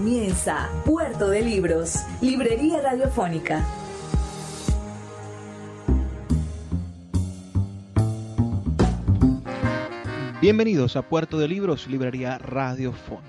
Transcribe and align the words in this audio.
Comienza 0.00 0.70
Puerto 0.86 1.28
de 1.28 1.42
Libros, 1.42 2.06
Librería 2.22 2.80
Radiofónica. 2.80 3.62
Bienvenidos 10.40 10.96
a 10.96 11.02
Puerto 11.02 11.36
de 11.38 11.48
Libros, 11.48 11.86
Librería 11.86 12.38
Radiofónica. 12.38 13.28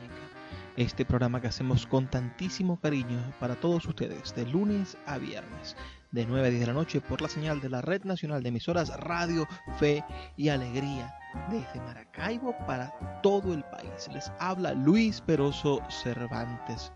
Este 0.78 1.04
programa 1.04 1.42
que 1.42 1.50
hacemos 1.50 1.86
con 1.86 2.08
tantísimo 2.10 2.80
cariño 2.80 3.20
para 3.42 3.56
todos 3.56 3.86
ustedes, 3.86 4.34
de 4.34 4.46
lunes 4.46 4.96
a 5.06 5.18
viernes, 5.18 5.76
de 6.12 6.26
9 6.26 6.48
a 6.48 6.50
10 6.52 6.62
de 6.62 6.68
la 6.68 6.74
noche, 6.74 7.02
por 7.02 7.22
la 7.22 7.28
señal 7.28 7.60
de 7.60 7.68
la 7.68 7.82
Red 7.82 8.06
Nacional 8.06 8.44
de 8.44 8.48
Emisoras 8.48 8.98
Radio, 8.98 9.46
Fe 9.78 10.06
y 10.38 10.48
Alegría 10.48 11.18
desde 11.50 11.80
Maracaibo 11.82 12.56
para 12.66 12.92
todo 13.22 13.54
el 13.54 13.64
país. 13.64 14.10
Les 14.14 14.32
habla 14.40 14.74
Luis 14.74 15.22
Peroso 15.22 15.82
Cervantes, 15.90 16.92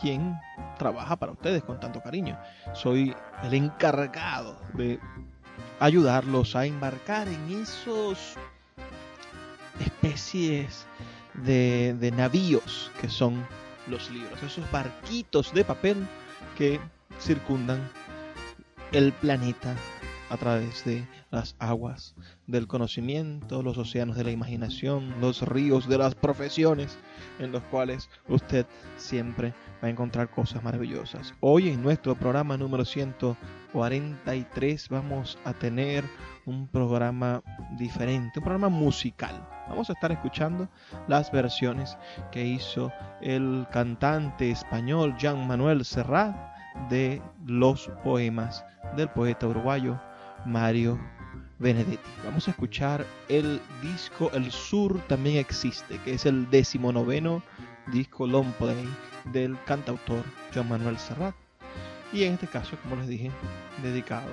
quien 0.00 0.38
trabaja 0.78 1.16
para 1.16 1.32
ustedes 1.32 1.62
con 1.62 1.80
tanto 1.80 2.02
cariño. 2.02 2.38
Soy 2.74 3.14
el 3.42 3.54
encargado 3.54 4.60
de 4.74 5.00
ayudarlos 5.80 6.54
a 6.56 6.66
embarcar 6.66 7.28
en 7.28 7.62
esos 7.62 8.36
especies 9.80 10.86
de, 11.34 11.96
de 11.98 12.10
navíos 12.10 12.90
que 13.00 13.08
son 13.08 13.46
los 13.86 14.10
libros, 14.10 14.42
esos 14.42 14.70
barquitos 14.70 15.52
de 15.54 15.64
papel 15.64 16.06
que 16.56 16.80
circundan 17.20 17.80
el 18.92 19.12
planeta 19.12 19.74
a 20.30 20.36
través 20.36 20.84
de 20.84 21.06
las 21.30 21.56
aguas 21.58 22.14
del 22.48 22.66
conocimiento, 22.66 23.62
los 23.62 23.78
océanos 23.78 24.16
de 24.16 24.24
la 24.24 24.32
imaginación, 24.32 25.14
los 25.20 25.42
ríos 25.42 25.86
de 25.86 25.98
las 25.98 26.16
profesiones, 26.16 26.98
en 27.38 27.52
los 27.52 27.62
cuales 27.64 28.08
usted 28.26 28.64
siempre 28.96 29.52
va 29.82 29.88
a 29.88 29.90
encontrar 29.90 30.30
cosas 30.30 30.64
maravillosas. 30.64 31.34
Hoy 31.40 31.68
en 31.68 31.82
nuestro 31.82 32.14
programa 32.16 32.56
número 32.56 32.86
143 32.86 34.88
vamos 34.88 35.36
a 35.44 35.52
tener 35.52 36.04
un 36.46 36.66
programa 36.66 37.42
diferente, 37.76 38.38
un 38.38 38.44
programa 38.44 38.70
musical. 38.70 39.46
Vamos 39.68 39.90
a 39.90 39.92
estar 39.92 40.10
escuchando 40.10 40.70
las 41.06 41.30
versiones 41.30 41.98
que 42.32 42.46
hizo 42.46 42.90
el 43.20 43.66
cantante 43.70 44.50
español 44.50 45.14
Jean 45.18 45.46
Manuel 45.46 45.84
Serrat 45.84 46.34
de 46.88 47.20
los 47.44 47.90
poemas 48.02 48.64
del 48.96 49.10
poeta 49.10 49.46
uruguayo 49.46 50.00
Mario 50.46 50.98
Benedetti. 51.58 51.98
Vamos 52.24 52.46
a 52.46 52.52
escuchar 52.52 53.04
el 53.28 53.60
disco 53.82 54.30
El 54.32 54.52
Sur 54.52 55.00
también 55.08 55.38
existe, 55.38 55.98
que 56.04 56.14
es 56.14 56.26
el 56.26 56.48
decimonoveno 56.50 57.42
disco 57.92 58.26
long 58.26 58.50
play 58.52 58.88
del 59.32 59.56
cantautor 59.64 60.22
Joan 60.54 60.68
Manuel 60.68 60.98
Serrat. 60.98 61.34
Y 62.12 62.24
en 62.24 62.34
este 62.34 62.46
caso, 62.46 62.76
como 62.82 62.96
les 62.96 63.08
dije, 63.08 63.30
dedicado 63.82 64.30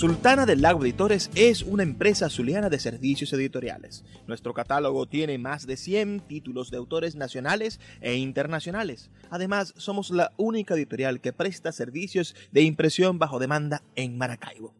Sultana 0.00 0.46
del 0.46 0.62
Lago 0.62 0.82
Editores 0.82 1.30
es 1.34 1.62
una 1.62 1.82
empresa 1.82 2.30
zuliana 2.30 2.70
de 2.70 2.78
servicios 2.78 3.34
editoriales. 3.34 4.02
Nuestro 4.26 4.54
catálogo 4.54 5.04
tiene 5.04 5.36
más 5.36 5.66
de 5.66 5.76
100 5.76 6.20
títulos 6.20 6.70
de 6.70 6.78
autores 6.78 7.16
nacionales 7.16 7.80
e 8.00 8.14
internacionales. 8.14 9.10
Además, 9.28 9.74
somos 9.76 10.08
la 10.10 10.32
única 10.38 10.72
editorial 10.72 11.20
que 11.20 11.34
presta 11.34 11.70
servicios 11.70 12.34
de 12.50 12.62
impresión 12.62 13.18
bajo 13.18 13.38
demanda 13.38 13.82
en 13.94 14.16
Maracaibo. 14.16 14.79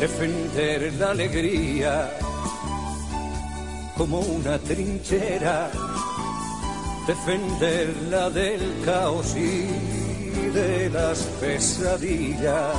Defender 0.00 0.94
la 0.94 1.10
alegría 1.10 2.10
como 3.98 4.20
una 4.20 4.58
trinchera, 4.58 5.70
defenderla 7.06 8.30
del 8.30 8.62
caos 8.82 9.36
y 9.36 9.66
de 10.54 10.88
las 10.88 11.18
pesadillas, 11.38 12.76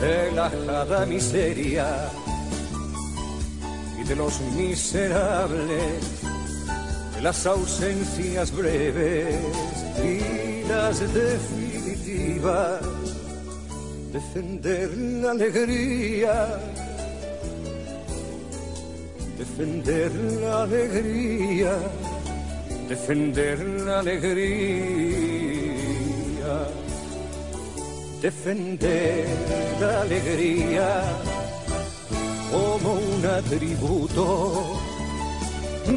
de 0.00 0.32
la 0.32 0.50
jada 0.50 1.06
miseria 1.06 2.10
y 4.00 4.02
de 4.02 4.16
los 4.16 4.40
miserables, 4.56 6.00
de 7.14 7.22
las 7.22 7.46
ausencias 7.46 8.50
breves 8.50 9.36
y 10.02 10.68
las 10.68 10.98
definitivas 11.14 13.01
defender 14.12 14.90
la 14.94 15.30
alegría, 15.30 16.60
defender 19.38 20.12
la 20.40 20.62
alegría, 20.64 21.78
defender 22.88 23.58
la 23.86 24.00
alegría, 24.00 25.08
defender 28.20 29.26
la 29.80 30.02
alegría 30.02 31.02
como 32.50 32.92
un 32.92 33.24
atributo, 33.24 34.78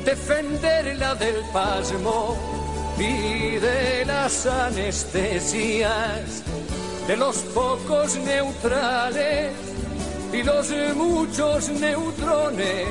defenderla 0.06 1.16
del 1.16 1.44
pasmo 1.52 2.38
y 2.98 3.58
de 3.58 4.06
las 4.06 4.46
anestesias 4.46 6.44
de 7.08 7.18
los 7.18 7.38
pocos 7.54 8.16
neutrales 8.18 9.52
y 10.34 10.42
los 10.42 10.72
muchos 10.96 11.70
neutrones, 11.70 12.88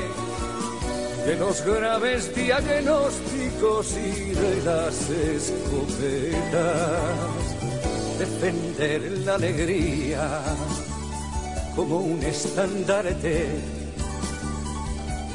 de 1.25 1.35
los 1.35 1.65
graves 1.65 2.33
diagnósticos 2.33 3.91
y 3.97 4.31
de 4.31 4.61
las 4.63 5.09
escopetas. 5.09 6.61
Defender 8.19 9.01
la 9.25 9.35
alegría 9.35 10.41
como 11.75 11.97
un 11.97 12.23
estandarte, 12.23 13.49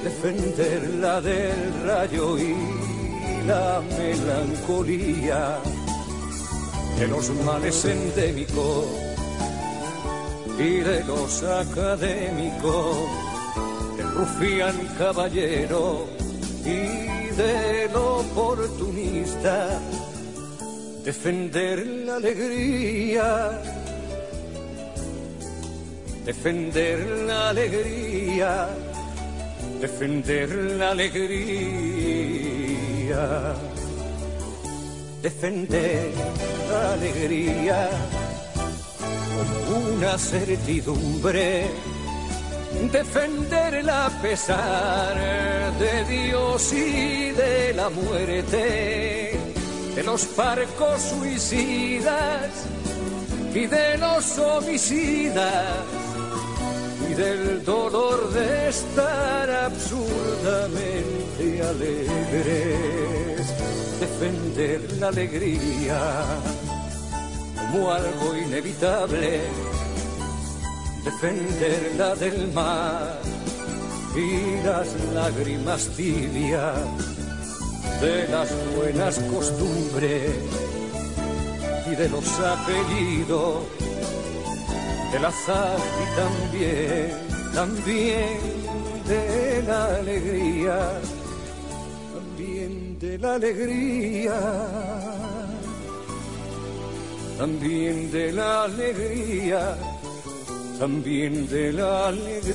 defenderla 0.02 1.20
del 1.20 1.84
rayo 1.84 2.38
y 2.38 2.56
la 3.46 3.82
melancolía 3.98 5.58
de 7.00 7.08
los 7.08 7.30
males 7.46 7.84
endémicos 7.86 8.84
y 10.58 10.80
de 10.80 11.02
los 11.04 11.42
académicos, 11.42 12.94
del 13.96 14.12
rufián 14.12 14.76
caballero 14.98 16.06
y 16.62 17.30
del 17.34 17.96
oportunista, 17.96 19.80
defender 21.02 21.86
la 21.86 22.16
alegría, 22.16 23.62
defender 26.26 26.98
la 27.26 27.48
alegría, 27.48 28.68
defender 29.80 30.50
la 30.78 30.90
alegría 30.90 31.80
defender 35.22 36.12
la 36.70 36.92
alegría 36.94 37.90
como 39.34 39.78
una 39.94 40.18
certidumbre, 40.18 41.66
defenderla 42.90 44.06
a 44.06 44.22
pesar 44.22 45.14
de 45.78 46.04
Dios 46.04 46.72
y 46.72 47.32
de 47.32 47.74
la 47.74 47.90
muerte, 47.90 49.38
de 49.94 50.02
los 50.02 50.24
parcos 50.26 51.02
suicidas 51.02 52.48
y 53.54 53.66
de 53.66 53.98
los 53.98 54.38
homicidas 54.38 55.66
y 57.10 57.14
del 57.14 57.64
dolor 57.64 58.32
de 58.32 58.68
estar 58.68 59.50
absurdamente 59.50 61.62
alegres 61.62 63.29
defender 64.00 64.80
la 64.98 65.08
alegría 65.08 66.00
como 67.54 67.92
algo 67.92 68.34
inevitable, 68.34 69.42
defenderla 71.04 72.14
del 72.14 72.50
mar 72.52 73.20
y 74.16 74.64
las 74.64 74.88
lágrimas 75.14 75.88
tibias 75.96 76.78
de 78.00 78.26
las 78.28 78.48
buenas 78.74 79.18
costumbres 79.34 80.30
y 81.86 81.94
de 81.94 82.08
los 82.08 82.26
apellidos 82.40 83.64
del 85.12 85.24
azar 85.26 85.78
y 86.02 86.16
también, 86.16 87.52
también 87.54 88.38
de 89.06 89.62
la 89.66 89.96
alegría 89.96 91.00
de 92.68 93.18
la 93.18 93.34
alegría, 93.36 94.38
también 97.38 98.10
de 98.10 98.32
la 98.32 98.64
alegría, 98.64 99.76
también 100.78 101.48
de 101.48 101.72
la 101.72 102.08
alegría. 102.08 102.50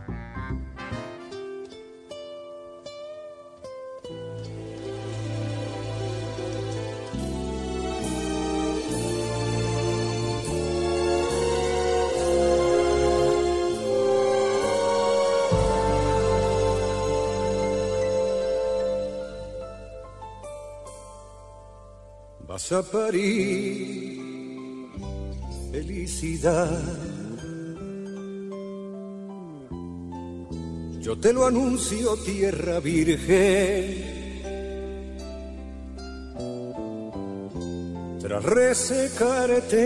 Vas 22.70 23.12
felicidad. 25.72 26.82
Yo 31.00 31.18
te 31.18 31.34
lo 31.34 31.46
anuncio, 31.46 32.16
tierra 32.18 32.80
virgen. 32.80 34.12
Tras 38.20 38.44
resecarte 38.44 39.82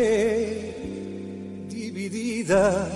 dividida. 1.69 2.89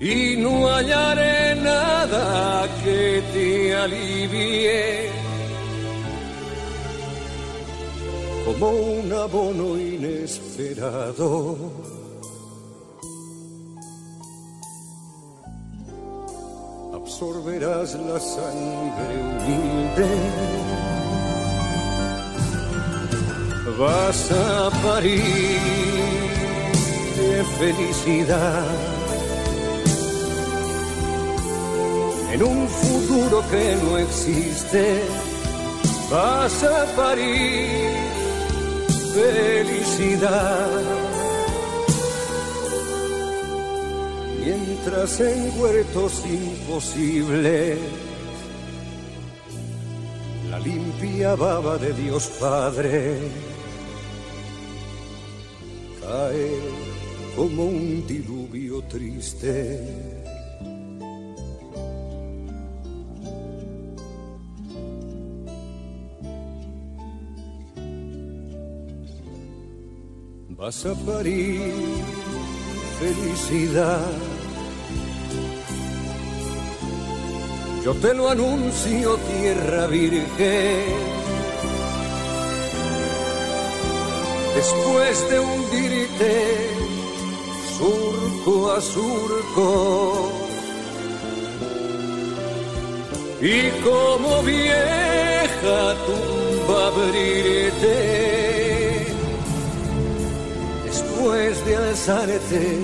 Y 0.00 0.36
no 0.36 0.68
hallaré 0.68 1.54
nada 1.54 2.68
que 2.82 3.22
te 3.32 3.74
alivie 3.74 5.11
como 8.62 8.78
un 8.78 9.12
abono 9.12 9.76
inesperado. 9.76 11.56
Absorberás 16.94 17.94
la 17.94 18.20
sangre 18.20 19.14
humilde. 19.24 20.10
Vas 23.80 24.30
a 24.30 24.70
parir 24.84 25.18
de 27.18 27.44
felicidad 27.58 28.64
en 32.32 32.42
un 32.44 32.68
futuro 32.68 33.42
que 33.50 33.76
no 33.82 33.98
existe. 33.98 35.02
Vas 36.08 36.62
a 36.62 36.84
parir 36.94 38.11
felicidad. 39.14 40.82
Mientras 44.44 45.20
en 45.20 45.60
huertos 45.60 46.22
imposibles 46.26 47.78
la 50.50 50.58
limpia 50.58 51.34
baba 51.34 51.78
de 51.78 51.92
Dios 51.94 52.26
Padre 52.38 53.18
cae 56.00 56.50
como 57.36 57.64
un 57.64 58.06
diluvio 58.06 58.82
triste. 58.82 60.21
Vas 70.62 70.86
a 70.86 70.94
parir 70.94 71.60
felicidad. 73.00 74.12
yo 77.84 77.92
te 77.94 78.14
lo 78.14 78.28
anuncio, 78.28 79.16
tierra 79.32 79.88
virgen. 79.88 80.84
Después 84.54 85.30
de 85.30 85.40
hundirte 85.40 86.32
surco 87.76 88.70
a 88.70 88.80
surco, 88.80 90.30
y 93.40 93.58
como 93.82 94.42
vieja 94.44 95.80
tumba 96.06 96.86
abrirte, 96.86 98.31
después 101.22 101.64
de 101.64 101.76
alzarte 101.76 102.78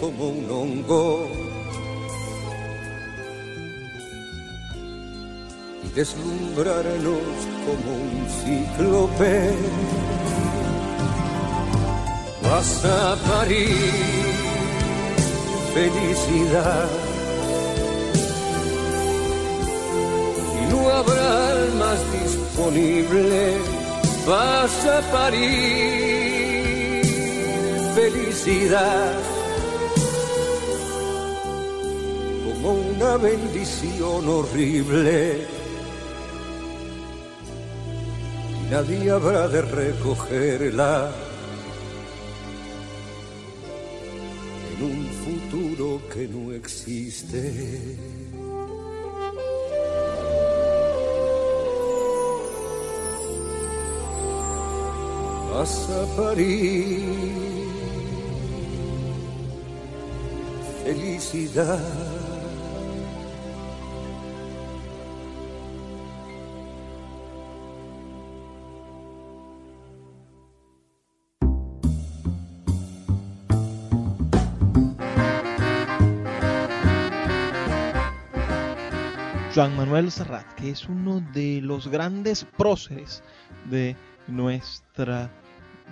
como 0.00 0.28
un 0.28 0.50
hongo 0.50 1.28
deslumbrarnos 5.94 7.38
como 7.64 7.90
un 7.96 8.26
cíclope. 8.38 9.54
Vas 12.42 12.84
a 12.84 13.16
parir 13.28 13.92
felicidad 15.74 16.88
y 20.60 20.72
no 20.72 20.90
habrá 20.90 21.66
más 21.78 22.00
disponible. 22.12 23.56
Vas 24.26 24.86
a 24.86 25.00
parir 25.10 26.27
felicidad. 27.98 29.14
Como 32.44 32.72
una 32.92 33.16
bendición 33.16 34.28
horrible. 34.28 35.46
Nadie 38.70 39.10
habrá 39.10 39.48
de 39.48 39.62
recogerla. 39.62 41.10
En 44.70 44.78
un 44.92 45.00
futuro 45.24 46.00
que 46.12 46.28
no 46.28 46.52
existe. 46.52 47.96
París, 56.16 57.47
felicidad. 60.88 61.78
Juan 79.54 79.76
Manuel 79.76 80.10
Serrat, 80.10 80.46
que 80.54 80.70
es 80.70 80.88
uno 80.88 81.20
de 81.34 81.60
los 81.60 81.88
grandes 81.88 82.46
próceres 82.56 83.22
de 83.68 83.94
nuestra 84.26 85.30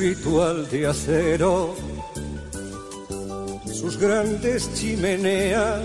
Ritual 0.00 0.66
de 0.70 0.86
acero, 0.86 1.74
sus 3.70 3.98
grandes 3.98 4.72
chimeneas, 4.74 5.80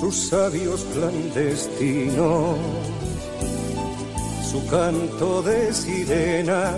sus 0.00 0.28
sabios 0.28 0.84
clandestinos, 0.92 2.58
su 4.50 4.66
canto 4.66 5.42
de 5.42 5.72
sirenas, 5.72 6.74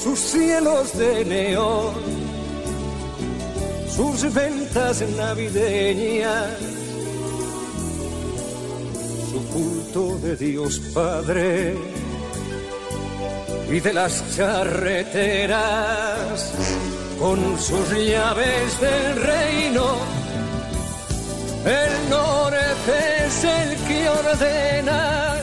sus 0.00 0.18
cielos 0.20 0.96
de 0.96 1.24
neón, 1.24 1.94
sus 3.96 4.32
ventas 4.32 5.02
navideñas 5.16 6.78
culto 9.52 10.18
de 10.18 10.36
Dios 10.36 10.80
Padre 10.94 11.97
y 13.70 13.80
de 13.80 13.92
las 13.92 14.24
charreteras 14.34 15.58
con 17.18 17.58
sus 17.58 17.90
llaves 17.90 18.80
del 18.80 19.16
reino. 19.22 19.96
El 21.64 22.10
norte 22.10 23.26
es 23.26 23.44
el 23.44 23.76
que 23.86 24.08
ordena. 24.08 25.42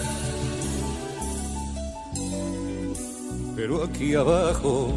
Pero 3.56 3.84
aquí 3.84 4.16
abajo, 4.16 4.92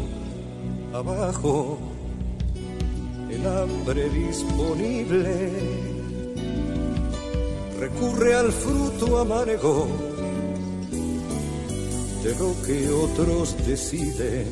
abajo, 0.93 1.77
el 3.29 3.45
hambre 3.45 4.09
disponible 4.09 5.51
recurre 7.79 8.35
al 8.35 8.51
fruto 8.51 9.19
amargo 9.19 10.08
de 12.23 12.35
lo 12.35 12.53
que 12.63 12.89
otros 12.89 13.55
deciden. 13.65 14.47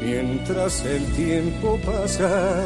Mientras 0.00 0.84
el 0.84 1.04
tiempo 1.14 1.78
pasa 1.84 2.64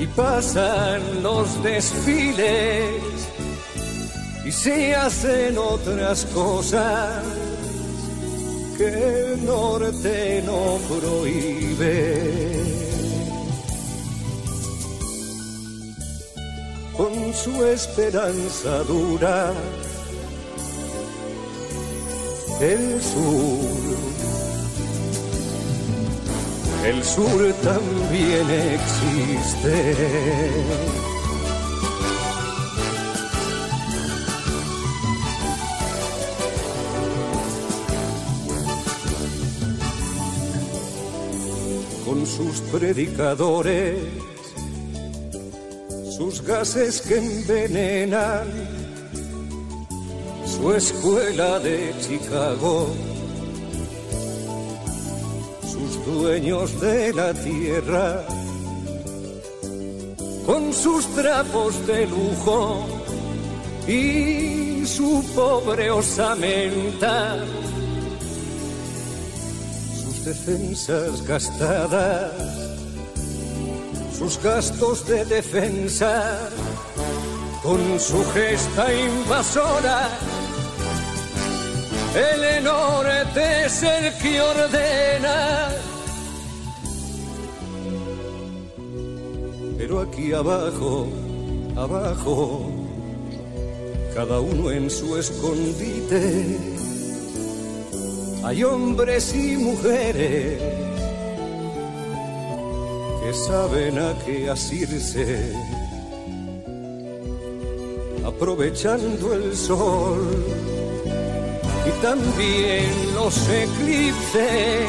y 0.00 0.06
pasan 0.08 1.22
los 1.22 1.62
desfiles 1.62 3.02
y 4.44 4.50
se 4.50 4.94
hacen 4.94 5.56
otras 5.58 6.24
cosas 6.26 7.22
que 8.76 8.88
el 8.88 9.44
norte 9.44 10.42
no 10.46 10.78
prohíbe 10.88 12.58
con 16.96 17.32
su 17.32 17.64
esperanza 17.64 18.82
dura. 18.82 19.52
El 22.60 23.00
sur, 23.00 23.96
el 26.84 27.04
sur 27.04 27.52
también 27.62 28.50
existe. 28.50 29.94
Con 42.04 42.26
sus 42.26 42.60
predicadores 42.72 43.98
sus 46.18 46.42
gases 46.42 47.00
que 47.02 47.16
envenenan, 47.18 48.48
su 50.58 50.72
escuela 50.74 51.58
de 51.60 51.94
Chicago, 52.00 52.88
sus 55.62 56.04
dueños 56.04 56.80
de 56.80 57.12
la 57.14 57.32
tierra, 57.32 58.24
con 60.44 60.72
sus 60.72 61.06
trapos 61.14 61.86
de 61.86 62.06
lujo 62.06 62.86
y 63.86 64.84
su 64.84 65.24
pobre 65.34 65.90
osamenta, 65.90 67.36
sus 70.02 70.24
defensas 70.24 71.26
gastadas 71.26 72.58
sus 74.18 74.42
gastos 74.42 75.06
de 75.06 75.24
defensa, 75.26 76.50
con 77.62 78.00
su 78.00 78.24
gesta 78.32 78.92
invasora. 78.92 80.08
El 82.14 82.64
norte 82.64 83.66
es 83.66 83.82
el 83.82 84.12
que 84.18 84.40
ordena. 84.40 85.68
Pero 89.76 90.00
aquí 90.00 90.32
abajo, 90.32 91.06
abajo, 91.76 92.70
cada 94.14 94.40
uno 94.40 94.70
en 94.70 94.90
su 94.90 95.16
escondite, 95.16 96.58
hay 98.44 98.64
hombres 98.64 99.34
y 99.34 99.56
mujeres 99.56 100.78
saben 103.32 103.98
a 103.98 104.14
qué 104.24 104.48
asirse, 104.48 105.52
aprovechando 108.24 109.34
el 109.34 109.56
sol 109.56 110.26
y 111.88 112.02
también 112.02 113.14
los 113.14 113.48
eclipses, 113.48 114.88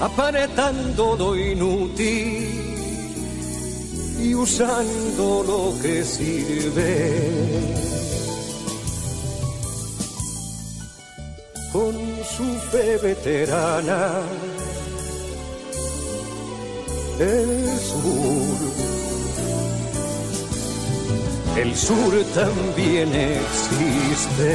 aparentando 0.00 1.16
lo 1.16 1.36
inútil 1.36 2.62
y 4.20 4.34
usando 4.34 5.44
lo 5.46 5.82
que 5.82 6.04
sirve. 6.04 7.30
Con 11.72 11.94
su 12.36 12.44
fe 12.70 12.98
veterana 12.98 14.20
el 17.18 17.78
sur. 17.78 18.91
El 21.56 21.76
sur 21.76 22.12
también 22.34 23.14
existe. 23.14 24.52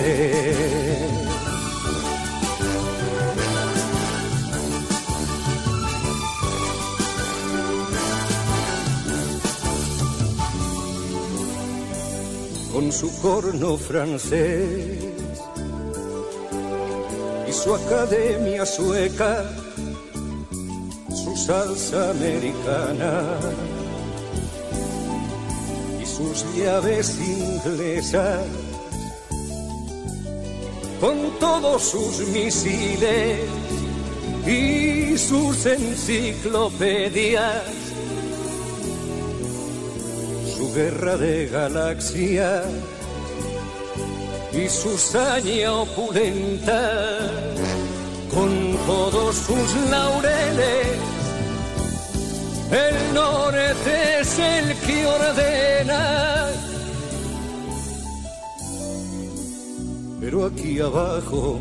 Con 12.74 12.92
su 12.92 13.22
corno 13.22 13.77
francés 13.77 15.05
y 17.48 17.51
su 17.51 17.75
academia 17.75 18.66
sueca 18.66 19.46
salsa 21.38 22.10
americana 22.10 23.40
sus 26.18 26.44
llaves 26.56 27.16
inglesas 27.20 28.42
con 31.00 31.38
todos 31.40 31.84
sus 31.84 32.27
misiles 32.30 33.42
y 34.48 35.16
sus 35.16 35.64
enciclopedias, 35.68 37.62
su 40.58 40.74
guerra 40.74 41.18
de 41.18 41.50
galaxias 41.50 42.66
y 44.53 44.68
su 44.70 44.98
saña 44.98 45.72
opulenta 45.72 47.30
con 48.34 48.75
todos 48.88 49.36
sus 49.36 49.75
laureles 49.92 51.17
el 52.72 53.14
norte 53.14 54.20
es 54.20 54.40
el 54.40 54.75
que 54.86 55.06
ordena. 55.06 56.48
Pero 60.20 60.46
aquí 60.46 60.80
abajo, 60.80 61.60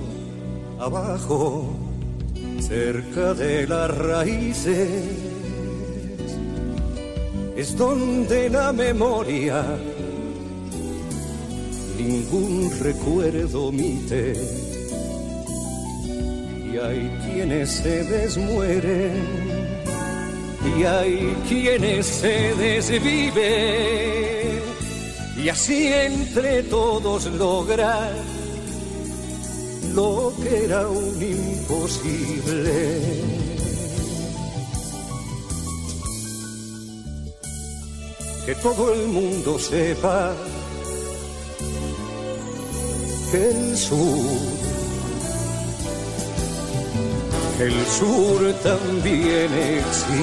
abajo, 0.80 1.76
cerca 2.60 3.34
de 3.34 3.66
las 3.66 3.96
raíces, 3.96 5.04
es 7.56 7.76
donde 7.76 8.50
la 8.50 8.72
memoria 8.72 9.64
ningún 11.98 12.70
recuerdo 12.80 13.66
omite. 13.66 14.34
Y 16.72 16.76
hay 16.78 17.10
quienes 17.24 17.70
se 17.70 18.04
desmueren 18.04 19.55
y 20.74 20.84
hay 20.84 21.36
quienes 21.48 22.06
se 22.06 22.54
desviven 22.54 23.96
y 25.36 25.48
así 25.48 25.86
entre 25.92 26.62
todos 26.64 27.26
lograr 27.26 28.12
lo 29.94 30.32
que 30.42 30.64
era 30.64 30.88
un 30.88 31.22
imposible. 31.22 33.00
Que 38.44 38.54
todo 38.56 38.92
el 38.92 39.08
mundo 39.08 39.58
sepa 39.58 40.34
que 43.30 43.50
el 43.50 43.76
sur 43.76 44.55
el 47.58 47.86
sur 47.86 48.52
también 48.62 49.50
existe. 49.54 50.16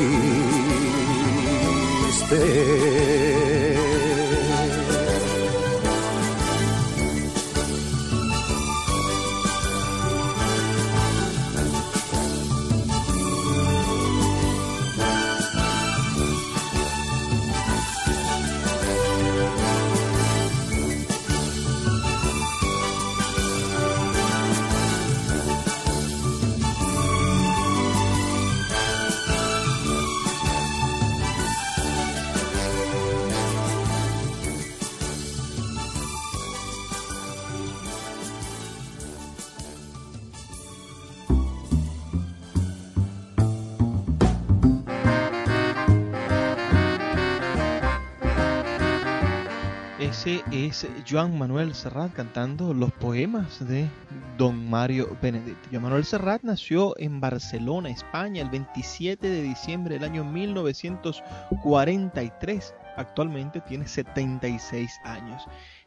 Es 50.52 50.86
Joan 51.10 51.38
Manuel 51.38 51.74
Serrat 51.76 52.14
cantando 52.14 52.74
los 52.74 52.94
poemas 52.94 53.68
de 53.68 53.90
Don 54.38 54.70
Mario 54.70 55.18
Benedetti. 55.22 55.68
Joan 55.70 55.84
Manuel 55.84 56.06
Serrat 56.06 56.44
nació 56.44 56.98
en 56.98 57.20
Barcelona, 57.20 57.90
España, 57.90 58.42
el 58.42 58.50
27 58.50 59.30
de 59.30 59.42
diciembre 59.42 59.96
del 59.96 60.06
año 60.10 60.24
1943. 60.24 62.74
Actualmente 62.96 63.60
tiene 63.62 63.88
76 63.88 65.02
años. 65.04 65.44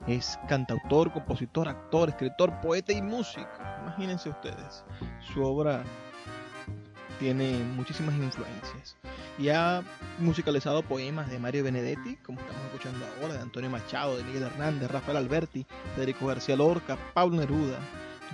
Es 0.07 0.39
cantautor, 0.49 1.13
compositor, 1.13 1.69
actor, 1.69 2.09
escritor, 2.11 2.61
poeta 2.61 2.93
y 2.93 3.03
músico. 3.03 3.49
Imagínense 3.83 4.29
ustedes. 4.29 4.85
Su 5.33 5.43
obra 5.43 5.83
tiene 7.19 7.59
muchísimas 7.77 8.15
influencias. 8.15 8.97
Y 9.39 9.49
ha 9.49 9.83
musicalizado 10.19 10.83
poemas 10.83 11.31
de 11.31 11.39
Mario 11.39 11.65
Benedetti, 11.65 12.17
como 12.17 12.41
estamos 12.41 12.63
escuchando 12.67 13.05
ahora, 13.21 13.35
de 13.35 13.41
Antonio 13.41 13.71
Machado, 13.71 14.17
de 14.17 14.25
Miguel 14.25 14.45
Hernández, 14.45 14.91
Rafael 14.91 15.17
Alberti, 15.19 15.67
Federico 15.95 16.27
García 16.27 16.57
Lorca, 16.57 16.97
Pablo 17.15 17.37
Neruda, 17.37 17.79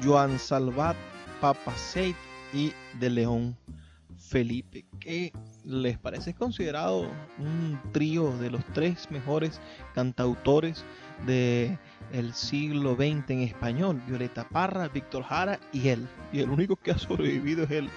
Joan 0.02 0.38
Salvat, 0.38 0.96
Papa 1.40 1.76
Seit 1.76 2.16
y 2.52 2.72
de 2.98 3.10
León 3.10 3.56
Felipe. 4.16 4.84
¿Qué 5.00 5.32
les 5.64 5.98
parece? 5.98 6.30
Es 6.30 6.36
considerado 6.36 7.10
un 7.38 7.80
trío 7.92 8.36
de 8.38 8.50
los 8.50 8.64
tres 8.72 9.10
mejores 9.10 9.60
cantautores 9.94 10.84
del 11.26 11.78
el 12.12 12.32
siglo 12.32 12.94
XX 12.94 13.30
en 13.30 13.40
español. 13.40 14.02
Violeta 14.06 14.48
Parra, 14.48 14.88
Víctor 14.88 15.24
Jara 15.24 15.58
y 15.72 15.88
él. 15.88 16.06
Y 16.32 16.40
el 16.40 16.50
único 16.50 16.76
que 16.76 16.92
ha 16.92 16.98
sobrevivido 16.98 17.64
es 17.64 17.70
él. 17.70 17.90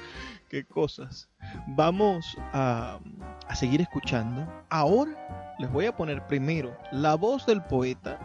Cosas. 0.63 1.29
Vamos 1.67 2.37
a, 2.53 2.99
a 3.47 3.55
seguir 3.55 3.81
escuchando. 3.81 4.47
Ahora 4.69 5.55
les 5.59 5.71
voy 5.71 5.85
a 5.85 5.95
poner 5.95 6.25
primero 6.27 6.77
la 6.91 7.15
voz 7.15 7.45
del 7.45 7.63
poeta 7.63 8.19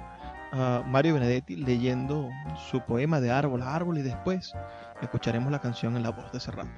uh, 0.52 0.88
Mario 0.88 1.14
Benedetti 1.14 1.56
leyendo 1.56 2.28
su 2.70 2.80
poema 2.80 3.20
de 3.20 3.30
árbol 3.30 3.62
a 3.62 3.74
árbol 3.74 3.98
y 3.98 4.02
después 4.02 4.52
escucharemos 5.00 5.50
la 5.50 5.60
canción 5.60 5.96
en 5.96 6.02
la 6.02 6.10
voz 6.10 6.30
de 6.32 6.40
Serrano. 6.40 6.72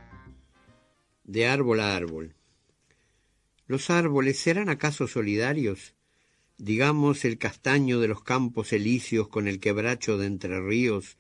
De 1.25 1.47
árbol 1.47 1.81
a 1.81 1.97
árbol. 1.97 2.35
¿Los 3.67 3.91
árboles 3.91 4.39
serán 4.39 4.69
acaso 4.69 5.07
solidarios? 5.07 5.95
Digamos 6.59 7.25
el 7.25 7.39
castaño 7.39 8.01
de 8.01 8.09
los 8.09 8.23
campos 8.23 8.73
elíseos 8.73 9.29
con 9.29 9.49
el 9.49 9.61
quebracho 9.61 10.19
de 10.19 10.27
Entre 10.27 10.61
Ríos 10.61 11.17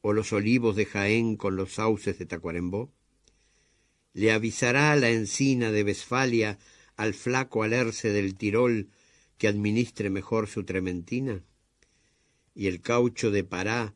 o 0.00 0.12
los 0.12 0.32
olivos 0.32 0.76
de 0.76 0.86
Jaén 0.86 1.36
con 1.36 1.56
los 1.56 1.74
sauces 1.74 2.18
de 2.18 2.26
Tacuarembó. 2.26 2.90
¿Le 4.12 4.32
avisará 4.32 4.96
la 4.96 5.10
encina 5.10 5.70
de 5.70 5.84
Westfalia 5.84 6.58
al 6.96 7.14
flaco 7.14 7.62
alerce 7.62 8.10
del 8.10 8.34
Tirol 8.34 8.90
que 9.38 9.46
administre 9.46 10.10
mejor 10.10 10.48
su 10.48 10.64
trementina? 10.64 11.44
¿Y 12.54 12.66
el 12.66 12.80
caucho 12.80 13.30
de 13.30 13.44
Pará 13.44 13.94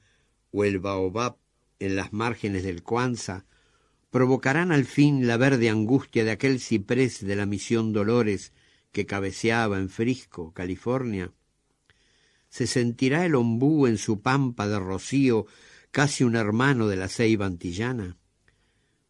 o 0.53 0.65
el 0.65 0.79
baobab 0.79 1.37
en 1.81 1.97
las 1.97 2.13
márgenes 2.13 2.63
del 2.63 2.85
Cuanza 2.85 3.45
provocarán 4.11 4.71
al 4.71 4.85
fin 4.85 5.27
la 5.27 5.37
verde 5.37 5.69
angustia 5.69 6.25
de 6.25 6.31
aquel 6.31 6.61
ciprés 6.61 7.27
de 7.27 7.35
la 7.35 7.47
misión 7.47 7.93
Dolores 7.93 8.53
que 8.93 9.07
cabeceaba 9.07 9.79
en 9.79 9.89
Frisco, 9.89 10.53
California? 10.53 11.33
¿Se 12.49 12.69
sentirá 12.69 13.27
el 13.27 13.35
ombú 13.35 13.89
en 13.89 13.99
su 13.99 14.23
pampa 14.23 14.69
de 14.69 14.79
rocío 14.79 15.47
casi 15.91 16.23
un 16.23 16.37
hermano 16.37 16.87
de 16.87 16.95
la 16.95 17.09
ceiba 17.09 17.47
antillana? 17.47 18.17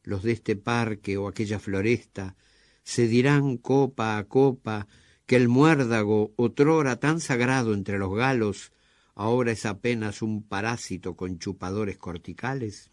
Los 0.05 0.23
de 0.23 0.33
este 0.33 0.55
parque 0.55 1.17
o 1.17 1.27
aquella 1.27 1.59
floresta 1.59 2.37
se 2.85 3.09
dirán 3.09 3.57
copa 3.57 4.19
a 4.19 4.25
copa 4.25 4.87
que 5.27 5.37
el 5.37 5.49
muérdago, 5.49 6.33
otrora 6.37 7.01
tan 7.01 7.21
sagrado 7.21 7.73
entre 7.73 7.99
los 7.99 8.15
galos, 8.15 8.73
ahora 9.15 9.53
es 9.53 9.65
apenas 9.65 10.21
un 10.23 10.43
parásito 10.43 11.17
con 11.17 11.39
chupadores 11.39 11.97
corticales? 11.97 12.91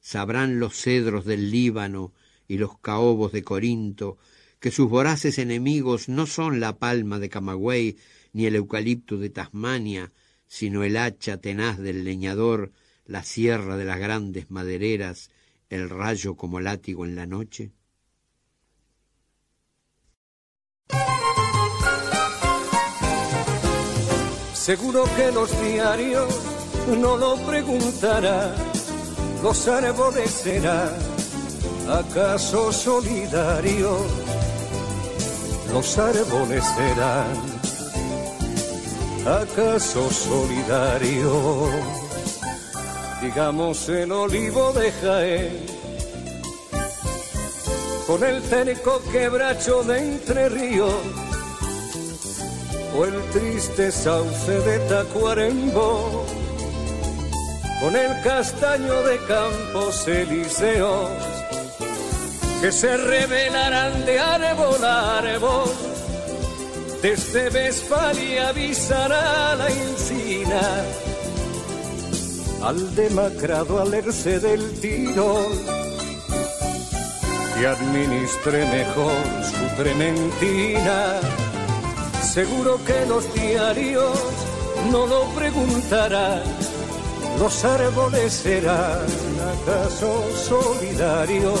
Sabrán 0.00 0.58
los 0.58 0.74
cedros 0.74 1.26
del 1.26 1.50
Líbano 1.50 2.14
y 2.48 2.56
los 2.56 2.78
caobos 2.78 3.32
de 3.32 3.42
Corinto 3.42 4.16
que 4.58 4.70
sus 4.70 4.88
voraces 4.88 5.38
enemigos 5.38 6.08
no 6.08 6.26
son 6.26 6.60
la 6.60 6.78
palma 6.78 7.18
de 7.18 7.28
Camagüey 7.28 7.96
ni 8.32 8.46
el 8.46 8.56
eucalipto 8.56 9.18
de 9.18 9.30
Tasmania, 9.30 10.12
sino 10.46 10.84
el 10.84 10.96
hacha 10.96 11.38
tenaz 11.38 11.78
del 11.78 12.04
leñador, 12.04 12.72
la 13.06 13.22
sierra 13.22 13.76
de 13.76 13.84
las 13.84 13.98
grandes 13.98 14.50
madereras, 14.50 15.30
el 15.70 15.88
rayo 15.88 16.36
como 16.36 16.60
látigo 16.60 17.06
en 17.06 17.16
la 17.16 17.26
noche? 17.26 17.72
Seguro 24.52 25.04
que 25.16 25.32
los 25.32 25.50
diarios 25.62 26.50
no 26.98 27.16
lo 27.16 27.36
preguntarán, 27.46 28.54
los 29.42 29.66
árboles 29.66 30.30
serán 30.30 30.90
acaso 31.88 32.72
solidarios, 32.72 34.02
los 35.72 35.98
árboles 35.98 36.64
serán 36.64 37.50
acaso 39.26 40.10
solidarios, 40.10 42.09
digamos 43.20 43.88
el 43.88 44.10
olivo 44.12 44.72
de 44.72 44.90
Jaén, 44.92 45.66
con 48.06 48.24
el 48.24 48.42
técnico 48.42 49.02
quebracho 49.12 49.82
de 49.82 49.98
Entre 49.98 50.48
Ríos. 50.48 50.94
O 52.96 53.04
el 53.04 53.22
triste 53.30 53.92
sauce 53.92 54.50
de 54.50 54.78
Tacuarembó, 54.88 56.26
con 57.80 57.94
el 57.94 58.20
castaño 58.22 59.02
de 59.02 59.16
Campos 59.26 60.08
Elíseos, 60.08 61.08
que 62.60 62.72
se 62.72 62.96
revelarán 62.96 64.04
de 64.04 64.18
árbol 64.18 64.84
a 64.84 65.18
árbol, 65.18 65.70
desde 67.00 67.48
Vespalia 67.48 68.48
avisará 68.48 69.54
la 69.54 69.68
encina, 69.68 70.84
al 72.62 72.94
demacrado 72.94 73.80
alerce 73.80 74.40
del 74.40 74.80
tirón, 74.80 75.52
que 77.56 77.66
administre 77.66 78.64
mejor 78.66 79.44
su 79.44 79.82
trementina 79.82 81.20
Seguro 82.32 82.78
que 82.84 83.06
los 83.06 83.34
diarios 83.34 84.16
no 84.92 85.04
lo 85.04 85.24
preguntarán. 85.34 86.44
Los 87.40 87.64
árboles 87.64 88.32
serán 88.32 89.04
acaso 89.56 90.22
solidarios. 90.36 91.60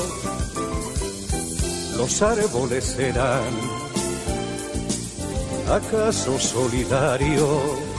Los 1.96 2.22
árboles 2.22 2.84
serán 2.84 3.50
acaso 5.68 6.38
solidarios. 6.38 7.89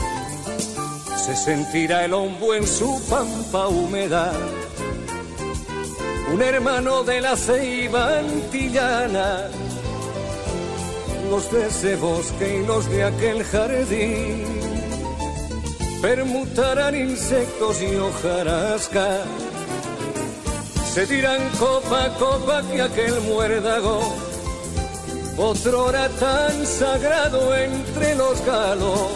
Se 1.24 1.36
sentirá 1.36 2.04
el 2.04 2.14
hombo 2.14 2.54
en 2.54 2.66
su 2.66 3.00
pampa 3.08 3.68
húmeda. 3.68 4.32
Un 6.32 6.42
hermano 6.42 7.04
de 7.04 7.20
la 7.20 7.36
ceiba 7.36 8.18
antillana 8.18 9.48
los 11.32 11.50
de 11.50 11.66
ese 11.66 11.96
bosque 11.96 12.58
y 12.58 12.66
los 12.66 12.90
de 12.90 13.04
aquel 13.04 13.42
jardín. 13.42 14.44
Permutarán 16.02 16.94
insectos 16.94 17.80
y 17.80 17.96
hojarasca. 17.96 19.24
Se 20.92 21.06
dirán 21.06 21.40
copa 21.58 22.04
a 22.04 22.14
copa 22.18 22.62
que 22.70 22.82
aquel 22.82 23.18
muérdago, 23.22 24.14
otro 25.38 25.88
era 25.88 26.10
tan 26.10 26.66
sagrado 26.66 27.56
entre 27.56 28.14
los 28.14 28.44
galos, 28.44 29.08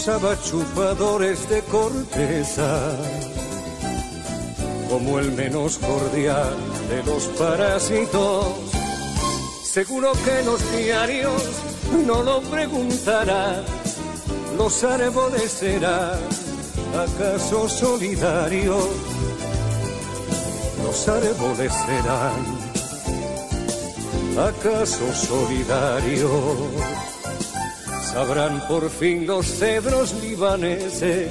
usaba 0.00 0.34
chupadores 0.40 1.46
de 1.50 1.60
corteza 1.64 2.96
como 4.88 5.18
el 5.18 5.30
menos 5.32 5.76
cordial 5.76 6.56
de 6.88 7.02
los 7.02 7.24
parásitos. 7.38 8.46
Seguro 9.62 10.12
que 10.24 10.42
los 10.42 10.60
diarios 10.74 11.42
no 12.06 12.22
lo 12.22 12.40
preguntarán, 12.40 13.62
los 14.56 14.82
árboles 14.84 15.50
serán 15.50 16.18
acaso 16.96 17.68
solidarios, 17.68 18.88
los 20.82 21.08
árboles 21.08 21.72
serán 21.74 22.59
acaso 24.38 25.12
solidarios, 25.12 26.30
sabrán 28.12 28.66
por 28.68 28.88
fin 28.90 29.26
los 29.26 29.46
cedros 29.46 30.14
libaneses 30.20 31.30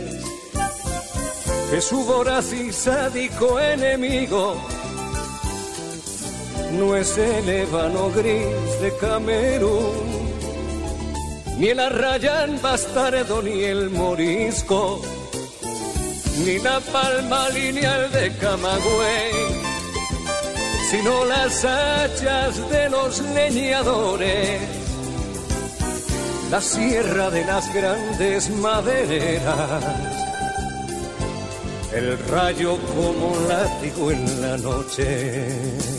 que 1.70 1.82
su 1.82 2.04
voraz 2.04 2.52
y 2.52 2.72
sádico 2.72 3.60
enemigo 3.60 4.56
no 6.72 6.96
es 6.96 7.18
el 7.18 7.50
ébano 7.50 8.10
gris 8.12 8.82
de 8.82 8.96
Camerún, 9.00 10.34
ni 11.58 11.68
el 11.70 11.80
arrayán 11.80 12.62
bastardo, 12.62 13.42
ni 13.42 13.64
el 13.64 13.90
morisco, 13.90 15.02
ni 16.46 16.60
la 16.60 16.80
palma 16.80 17.50
lineal 17.50 18.12
de 18.12 18.36
Camagüey, 18.38 19.59
sino 20.90 21.24
las 21.26 21.66
hachas 21.66 22.68
de 22.72 22.90
los 22.90 23.20
leñadores, 23.22 24.62
la 26.50 26.60
sierra 26.60 27.30
de 27.30 27.46
las 27.46 27.72
grandes 27.72 28.50
madereras, 28.50 29.84
el 31.94 32.18
rayo 32.30 32.80
como 32.96 33.36
látigo 33.48 34.10
en 34.10 34.42
la 34.42 34.58
noche. 34.58 35.99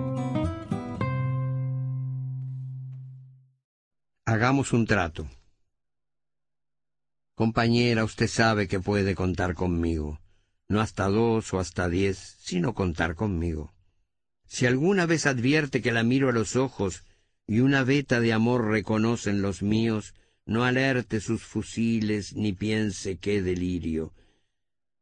Hagamos 4.31 4.71
un 4.71 4.85
trato. 4.85 5.29
Compañera, 7.35 8.05
usted 8.05 8.27
sabe 8.27 8.69
que 8.69 8.79
puede 8.79 9.13
contar 9.13 9.55
conmigo, 9.55 10.21
no 10.69 10.79
hasta 10.79 11.09
dos 11.09 11.53
o 11.53 11.59
hasta 11.59 11.89
diez, 11.89 12.37
sino 12.39 12.73
contar 12.73 13.15
conmigo. 13.15 13.73
Si 14.47 14.65
alguna 14.65 15.05
vez 15.05 15.25
advierte 15.25 15.81
que 15.81 15.91
la 15.91 16.03
miro 16.03 16.29
a 16.29 16.31
los 16.31 16.55
ojos 16.55 17.03
y 17.45 17.59
una 17.59 17.83
veta 17.83 18.21
de 18.21 18.31
amor 18.31 18.69
reconocen 18.69 19.41
los 19.41 19.61
míos, 19.61 20.15
no 20.45 20.63
alerte 20.63 21.19
sus 21.19 21.43
fusiles 21.43 22.33
ni 22.33 22.53
piense 22.53 23.17
qué 23.17 23.41
delirio. 23.41 24.13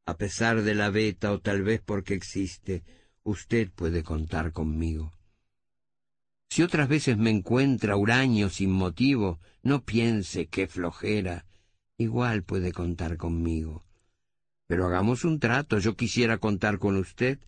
A 0.08 0.18
pesar 0.18 0.64
de 0.64 0.74
la 0.74 0.90
veta 0.90 1.32
o 1.32 1.40
tal 1.40 1.62
vez 1.62 1.84
porque 1.86 2.16
existe, 2.16 2.84
usted 3.22 3.70
puede 3.70 4.02
contar 4.02 4.54
conmigo. 4.54 5.19
Si 6.50 6.64
otras 6.64 6.90
veces 6.90 7.18
me 7.18 7.30
encuentra 7.30 7.96
huraño 7.96 8.50
sin 8.50 8.72
motivo, 8.72 9.40
no 9.62 9.84
piense 9.84 10.48
qué 10.48 10.68
flojera, 10.68 11.46
igual 11.98 12.44
puede 12.44 12.72
contar 12.72 13.18
conmigo. 13.18 13.86
Pero 14.66 14.88
hagamos 14.88 15.26
un 15.26 15.40
trato, 15.40 15.78
yo 15.78 15.96
quisiera 15.96 16.38
contar 16.40 16.80
con 16.80 16.96
usted. 16.96 17.40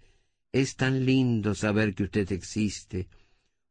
Es 0.52 0.76
tan 0.76 1.06
lindo 1.06 1.56
saber 1.56 1.96
que 1.96 2.04
usted 2.04 2.32
existe. 2.32 3.08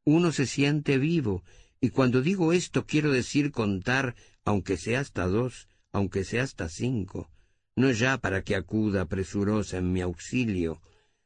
Uno 0.05 0.33
se 0.33 0.47
siente 0.47 0.99
vivo, 0.99 1.45
y 1.81 1.91
cuando 1.91 2.23
digo 2.23 2.53
esto 2.53 2.87
quiero 2.87 3.13
decir 3.13 3.53
contar, 3.53 4.17
aunque 4.45 4.77
sea 4.77 5.01
hasta 5.01 5.27
dos, 5.27 5.69
aunque 5.93 6.25
sea 6.25 6.43
hasta 6.43 6.69
cinco, 6.69 7.31
no 7.77 7.91
ya 7.93 8.19
para 8.19 8.43
que 8.43 8.57
acuda 8.57 9.07
presurosa 9.07 9.79
en 9.79 9.93
mi 9.93 10.01
auxilio, 10.01 10.81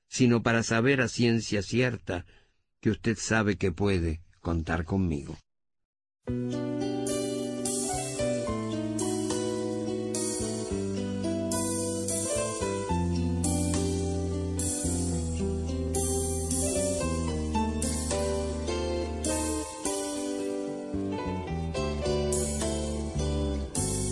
sino 0.09 0.43
para 0.43 0.63
saber 0.63 1.01
a 1.01 1.09
ciencia 1.09 1.63
cierta 1.63 2.27
que 2.85 2.91
usted 2.91 3.17
sabe 3.17 3.57
que 3.57 3.73
puede 3.73 4.21
contar 4.43 4.85
conmigo. 4.85 5.39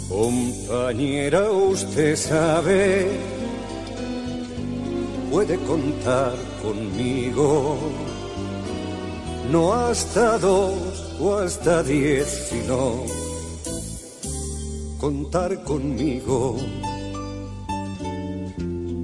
Compañera, 0.09 1.51
usted 1.51 2.17
sabe, 2.17 3.07
puede 5.31 5.59
contar 5.59 6.33
conmigo 6.63 8.12
no 9.51 9.73
hasta 9.73 10.39
dos 10.39 11.15
o 11.21 11.37
hasta 11.37 11.83
diez, 11.83 12.49
sino 12.51 13.05
contar 14.99 15.63
conmigo. 15.65 16.57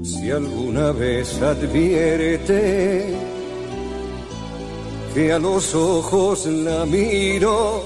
Si 0.05 0.31
alguna 0.31 0.93
vez 0.93 1.41
advierte 1.43 3.17
que 5.15 5.33
a 5.33 5.39
los 5.39 5.75
ojos 5.75 6.47
la 6.47 6.87
miro 6.87 7.83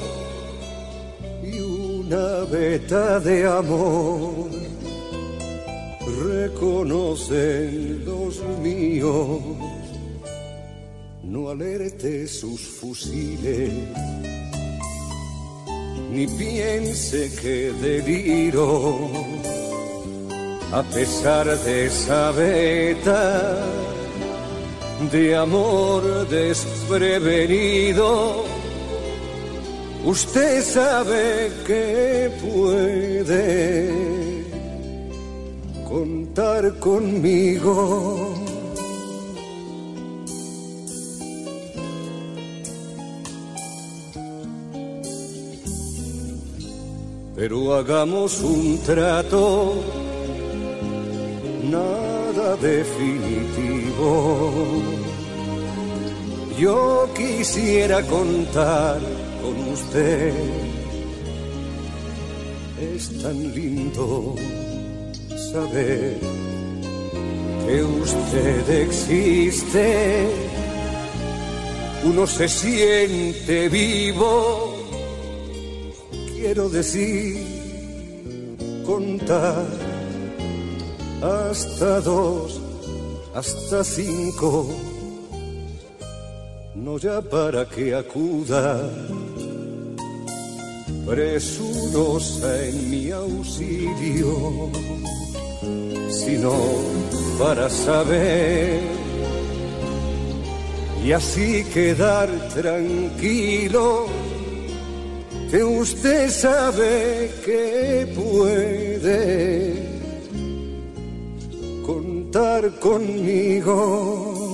y 1.42 1.58
una 1.60 2.44
veta 2.50 3.20
de 3.20 3.46
amor 3.46 4.50
reconocen 6.22 8.04
los 8.04 8.42
míos 8.62 9.40
no 11.32 11.48
alerte 11.48 12.28
sus 12.28 12.60
fusiles, 12.60 13.72
ni 16.10 16.26
piense 16.26 17.32
que 17.40 17.72
deliro, 17.80 19.08
a 20.70 20.82
pesar 20.82 21.46
de 21.64 21.86
esa 21.86 22.32
veta 22.32 23.64
de 25.10 25.34
amor 25.34 26.28
desprevenido. 26.28 28.44
Usted 30.04 30.62
sabe 30.62 31.50
que 31.66 32.30
puede 32.42 33.90
contar 35.88 36.78
conmigo 36.78 38.31
pero 47.42 47.74
hagamos 47.74 48.40
un 48.42 48.78
trato, 48.86 49.74
nada 51.64 52.54
definitivo. 52.54 54.40
Yo 56.56 57.08
quisiera 57.16 58.00
contar 58.02 59.00
con 59.42 59.58
usted, 59.72 60.32
es 62.94 63.20
tan 63.20 63.52
lindo 63.52 64.36
saber 65.52 66.20
que 67.66 67.82
usted 67.82 68.70
existe, 68.82 70.28
uno 72.04 72.24
se 72.24 72.48
siente 72.48 73.68
vivo 73.68 74.71
quiero 76.52 76.68
decir, 76.68 77.34
contar 78.84 79.64
hasta 81.22 82.00
dos, 82.02 82.60
hasta 83.34 83.82
cinco, 83.82 84.68
no 86.74 86.98
ya 86.98 87.22
para 87.22 87.64
que 87.64 87.94
acuda 87.94 88.86
presurosa 91.06 92.66
en 92.66 92.90
mi 92.90 93.10
auxilio, 93.10 94.70
sino 96.10 96.52
para 97.38 97.70
saber 97.70 98.78
y 101.02 101.12
así 101.12 101.64
quedar 101.72 102.28
tranquilo 102.52 104.06
que 105.52 105.62
usted 105.62 106.30
sabe 106.30 107.30
que 107.44 108.10
puede 108.16 109.74
contar 111.84 112.70
conmigo. 112.80 114.48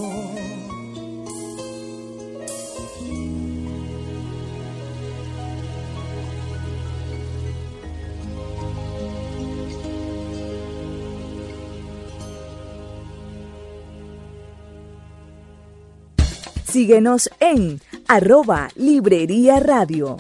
Síguenos 16.65 17.31
en 17.39 17.81
arroba 18.09 18.69
Librería 18.75 19.61
Radio. 19.61 20.17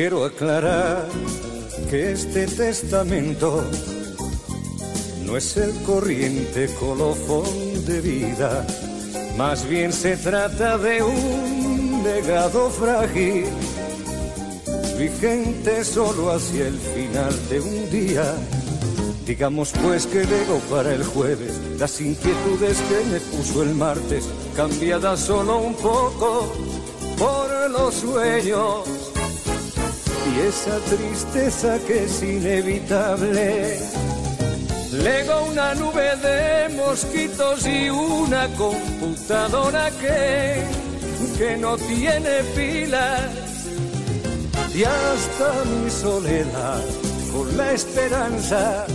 Quiero 0.00 0.24
aclarar 0.24 1.06
que 1.90 2.12
este 2.12 2.46
testamento 2.46 3.62
no 5.26 5.36
es 5.36 5.58
el 5.58 5.74
corriente 5.82 6.70
colofón 6.80 7.84
de 7.84 8.00
vida, 8.00 8.66
más 9.36 9.68
bien 9.68 9.92
se 9.92 10.16
trata 10.16 10.78
de 10.78 11.02
un 11.02 12.02
legado 12.02 12.70
frágil, 12.70 13.44
vigente 14.98 15.84
solo 15.84 16.30
hacia 16.30 16.68
el 16.68 16.78
final 16.78 17.48
de 17.50 17.60
un 17.60 17.90
día. 17.90 18.34
Digamos 19.26 19.70
pues 19.82 20.06
que 20.06 20.24
lego 20.24 20.60
para 20.70 20.94
el 20.94 21.04
jueves 21.04 21.60
las 21.78 22.00
inquietudes 22.00 22.78
que 22.88 23.04
me 23.12 23.20
puso 23.20 23.62
el 23.62 23.74
martes, 23.74 24.24
cambiadas 24.56 25.20
solo 25.20 25.58
un 25.58 25.74
poco 25.74 26.50
por 27.18 27.70
los 27.70 27.96
sueños 27.96 29.09
y 30.30 30.40
esa 30.40 30.78
tristeza 30.80 31.78
que 31.86 32.04
es 32.04 32.22
inevitable. 32.22 33.78
Lego 34.92 35.44
una 35.50 35.74
nube 35.74 36.16
de 36.16 36.74
mosquitos 36.76 37.66
y 37.66 37.90
una 37.90 38.48
computadora 38.54 39.90
que, 39.92 40.64
que 41.38 41.56
no 41.56 41.76
tiene 41.76 42.42
pilas. 42.54 43.30
Y 44.74 44.84
hasta 44.84 45.64
mi 45.64 45.90
soledad 45.90 46.82
con 47.32 47.56
la 47.56 47.72
esperanza 47.72 48.86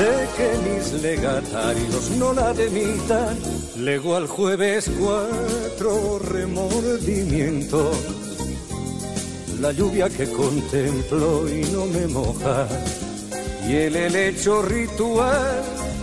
de 0.00 0.26
que 0.36 0.48
mis 0.68 1.02
legatarios 1.02 2.10
no 2.18 2.32
la 2.32 2.52
demitan. 2.52 3.36
Lego 3.76 4.16
al 4.16 4.26
jueves 4.26 4.90
cuatro 4.98 6.18
remordimientos 6.18 7.96
la 9.60 9.72
lluvia 9.72 10.08
que 10.08 10.30
contemplo 10.30 11.48
y 11.48 11.62
no 11.72 11.86
me 11.86 12.06
moja, 12.06 12.66
y 13.68 13.74
el 13.74 13.96
helecho 13.96 14.62
ritual 14.62 15.62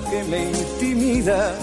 que 0.10 0.24
me 0.26 0.50
intimida 0.50 1.56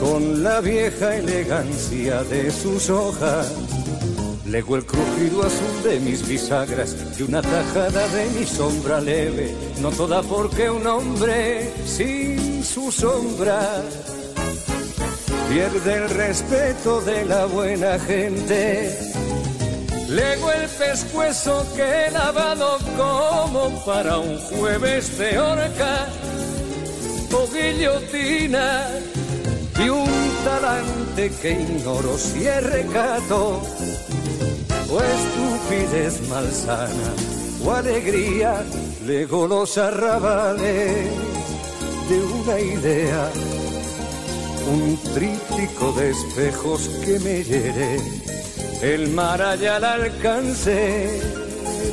con 0.00 0.42
la 0.42 0.60
vieja 0.60 1.16
elegancia 1.16 2.22
de 2.24 2.50
sus 2.50 2.90
hojas. 2.90 3.52
Lego 4.46 4.76
el 4.76 4.84
crujido 4.86 5.42
azul 5.42 5.82
de 5.84 6.00
mis 6.00 6.26
bisagras 6.26 6.96
y 7.18 7.22
una 7.22 7.42
tajada 7.42 8.08
de 8.08 8.30
mi 8.30 8.46
sombra 8.46 9.00
leve, 9.00 9.54
no 9.80 9.90
toda 9.90 10.22
porque 10.22 10.70
un 10.70 10.86
hombre 10.86 11.70
sin 11.84 12.64
su 12.64 12.90
sombra 12.90 13.82
pierde 15.50 15.94
el 15.94 16.10
respeto 16.10 17.00
de 17.02 17.24
la 17.24 17.46
buena 17.46 17.98
gente 17.98 19.07
Lego 20.08 20.50
el 20.50 20.66
pescuezo 20.70 21.66
que 21.76 21.82
he 21.82 22.10
lavado 22.10 22.78
como 22.96 23.84
para 23.84 24.16
un 24.16 24.38
jueves 24.38 25.18
de 25.18 25.38
horca 25.38 26.06
o 27.30 27.46
guillotina 27.52 28.88
y 29.78 29.88
un 29.90 30.08
talante 30.46 31.30
que 31.42 31.50
ignoro 31.50 32.16
si 32.16 32.46
es 32.46 32.62
recato 32.64 33.62
o 34.90 35.00
estupidez 35.02 36.26
malsana 36.30 37.12
o 37.62 37.72
alegría. 37.72 38.64
Lego 39.04 39.46
los 39.46 39.76
arrabales 39.76 41.06
de 42.08 42.22
una 42.22 42.58
idea, 42.58 43.30
un 44.72 44.98
tríptico 45.12 45.92
de 45.92 46.10
espejos 46.12 46.88
que 47.04 47.18
me 47.18 47.44
hiere 47.44 48.37
el 48.82 49.08
mar 49.10 49.42
allá 49.42 49.76
al 49.76 49.84
alcance 49.84 51.20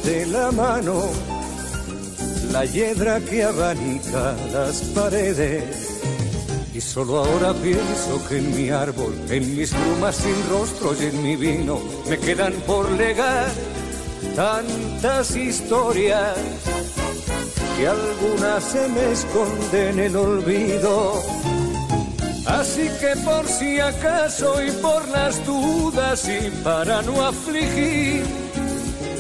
de 0.04 0.26
la 0.28 0.52
mano, 0.52 1.04
la 2.52 2.66
hiedra 2.66 3.20
que 3.20 3.44
abanica 3.44 4.36
las 4.54 4.82
paredes. 4.94 5.64
Y 6.74 6.82
solo 6.82 7.20
ahora 7.20 7.54
pienso 7.54 8.22
que 8.28 8.38
en 8.38 8.56
mi 8.56 8.70
árbol, 8.70 9.14
en 9.30 9.56
mis 9.56 9.72
plumas 9.72 10.16
sin 10.16 10.50
rostro 10.50 10.94
y 11.00 11.06
en 11.06 11.24
mi 11.24 11.36
vino, 11.36 11.80
me 12.10 12.18
quedan 12.18 12.54
por 12.68 12.92
legar 12.92 13.48
tantas 14.36 15.36
historias 15.36 16.36
que 17.78 17.88
algunas 17.88 18.64
se 18.64 18.88
me 18.90 19.12
esconden 19.12 20.00
en 20.00 20.00
el 20.00 20.16
olvido 20.16 21.24
Así 22.46 22.90
que 23.00 23.16
por 23.24 23.48
si 23.48 23.80
acaso 23.80 24.64
y 24.64 24.72
por 24.72 25.08
las 25.10 25.44
dudas 25.46 26.30
y 26.30 26.52
para 26.64 27.02
no 27.02 27.26
afligir 27.26 28.24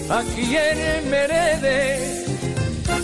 a 0.09 0.21
quien 0.35 1.09
me 1.09 1.17
herede, 1.17 2.25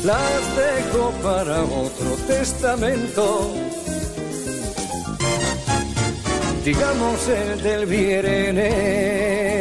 las 0.04 0.56
dejo 0.56 1.12
para 1.24 1.64
otro 1.64 2.16
testamento. 2.28 3.56
Digamos 6.64 7.28
el 7.28 7.64
del 7.64 7.86
viernes. 7.88 9.61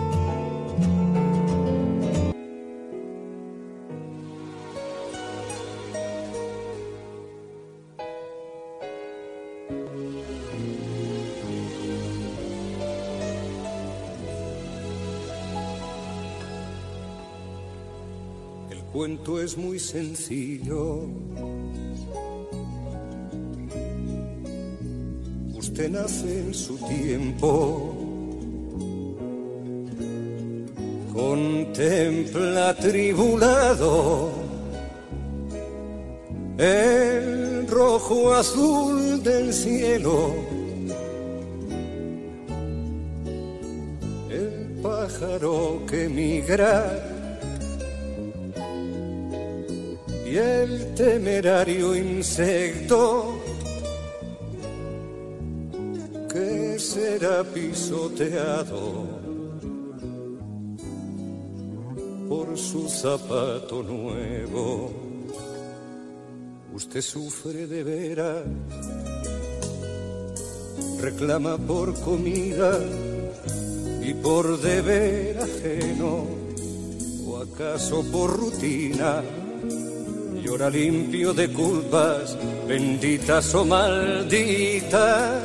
Es 19.41 19.57
muy 19.57 19.77
sencillo. 19.77 21.01
Usted 25.53 25.89
nace 25.89 26.39
en 26.39 26.53
su 26.53 26.77
tiempo. 26.77 27.95
Contempla 31.13 32.75
tribulado 32.75 34.31
el 36.57 37.67
rojo 37.67 38.33
azul 38.33 39.21
del 39.21 39.53
cielo. 39.53 40.33
El 44.29 44.79
pájaro 44.81 45.81
que 45.85 46.07
migra 46.07 47.20
y 50.31 50.37
el 50.37 50.93
temerario 50.95 51.93
insecto 51.93 53.37
que 56.31 56.79
será 56.79 57.43
pisoteado 57.43 59.09
por 62.29 62.57
su 62.57 62.87
zapato 62.87 63.83
nuevo. 63.83 64.93
Usted 66.75 67.01
sufre 67.01 67.67
de 67.67 67.83
veras, 67.83 68.45
reclama 71.01 71.57
por 71.57 71.93
comida 71.99 72.79
y 74.01 74.13
por 74.13 74.61
deber 74.61 75.39
ajeno, 75.39 76.25
o 77.27 77.37
acaso 77.37 78.01
por 78.09 78.39
rutina 78.39 79.21
llora 80.51 80.69
limpio 80.69 81.33
de 81.33 81.47
culpas, 81.47 82.37
benditas 82.67 83.55
o 83.55 83.63
malditas, 83.63 85.41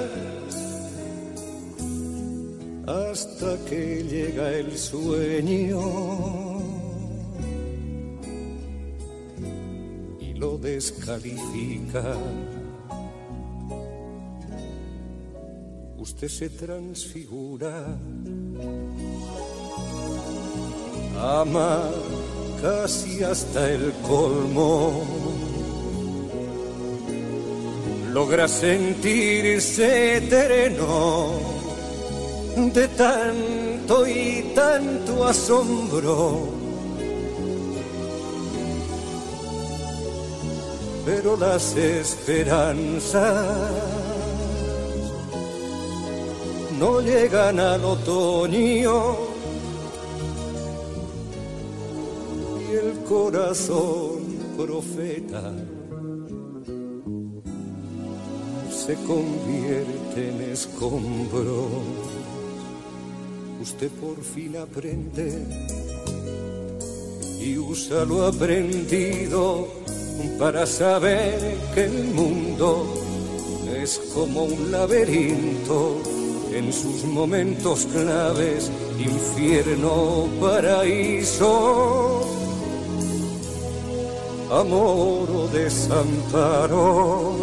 hasta 2.86 3.56
que 3.68 4.02
llega 4.02 4.50
el 4.50 4.76
sueño. 4.76 5.80
Y 10.20 10.34
lo 10.34 10.58
descalifica. 10.58 12.16
Usted 15.98 16.28
se 16.28 16.48
transfigura, 16.50 17.96
ama 21.16 21.92
casi 22.66 23.22
hasta 23.22 23.70
el 23.70 23.92
colmo. 24.08 25.04
Logra 28.12 28.48
sentirse 28.48 30.22
terreno 30.28 31.30
de 32.74 32.88
tanto 32.88 33.94
y 34.08 34.52
tanto 34.54 35.26
asombro 35.26 36.56
pero 41.04 41.36
las 41.36 41.76
esperanzas 41.76 43.46
no 46.80 47.00
llegan 47.00 47.60
al 47.60 47.84
otoño 47.84 49.35
corazón 53.08 54.24
profeta 54.56 55.52
se 58.70 58.94
convierte 58.94 60.28
en 60.30 60.40
escombro. 60.52 61.68
Usted 63.60 63.90
por 63.90 64.22
fin 64.22 64.56
aprende 64.56 65.42
y 67.40 67.58
usa 67.58 68.04
lo 68.04 68.26
aprendido 68.26 69.68
para 70.38 70.66
saber 70.66 71.38
que 71.74 71.84
el 71.84 72.04
mundo 72.14 72.86
es 73.82 74.00
como 74.14 74.44
un 74.44 74.70
laberinto 74.70 76.00
en 76.52 76.72
sus 76.72 77.04
momentos 77.04 77.86
claves, 77.86 78.70
infierno, 78.98 80.26
paraíso, 80.40 82.15
amor 84.50 85.30
o 85.30 85.48
desamparo. 85.48 87.34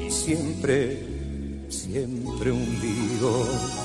Y 0.00 0.10
siempre, 0.10 1.66
siempre 1.68 2.52
un 2.52 2.78
lío 2.80 3.78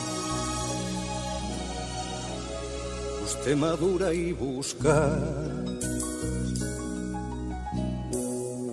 Usted 3.43 3.57
madura 3.57 4.13
y 4.13 4.31
busca 4.31 5.19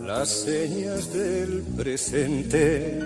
las 0.06 0.28
señas 0.28 1.12
del 1.12 1.62
presente, 1.76 3.00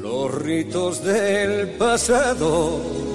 los 0.00 0.34
ritos 0.42 1.02
del 1.02 1.70
pasado 1.70 3.05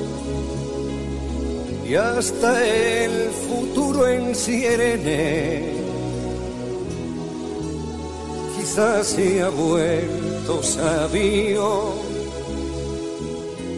y 1.91 1.95
hasta 1.95 2.65
el 2.65 3.29
futuro 3.31 4.07
en 4.07 4.33
Sirene. 4.33 5.73
Quizás 8.55 9.07
se 9.07 9.41
ha 9.41 9.49
vuelto 9.49 10.63
sabio 10.63 11.95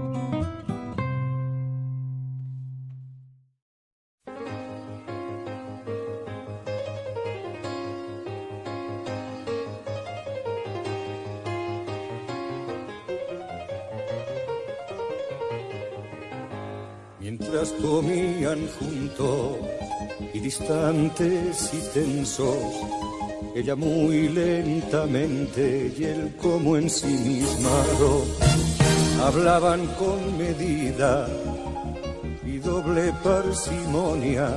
Juntos 18.79 19.57
y 20.33 20.39
distantes 20.39 21.71
y 21.73 21.93
tensos, 21.93 22.57
ella 23.55 23.75
muy 23.75 24.29
lentamente 24.29 25.93
y 25.97 26.03
él 26.03 26.33
como 26.41 26.77
ensimismado, 26.77 28.25
hablaban 29.23 29.87
con 29.95 30.37
medida 30.37 31.27
y 32.45 32.57
doble 32.57 33.13
parsimonia 33.23 34.49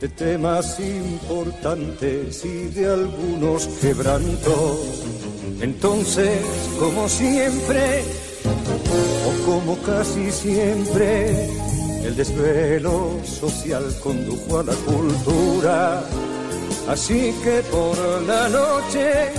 de 0.00 0.08
temas 0.08 0.78
importantes 0.80 2.44
y 2.44 2.66
de 2.68 2.86
algunos 2.86 3.66
quebrantos. 3.80 5.04
Entonces, 5.60 6.40
como 6.78 7.08
siempre, 7.08 8.02
o 9.26 9.46
como 9.46 9.78
casi 9.82 10.30
siempre, 10.30 11.48
el 12.04 12.16
desvelo 12.16 13.18
social 13.24 13.84
condujo 14.02 14.58
a 14.58 14.62
la 14.62 14.74
cultura, 14.74 16.04
así 16.88 17.34
que 17.42 17.62
por 17.70 17.96
la 18.22 18.48
noche 18.48 19.32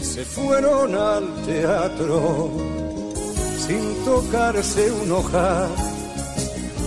se 0.00 0.24
fueron 0.24 0.94
al 0.94 1.34
teatro 1.44 2.50
sin 3.66 4.04
tocarse 4.04 4.90
un 4.92 5.10
hoja, 5.10 5.68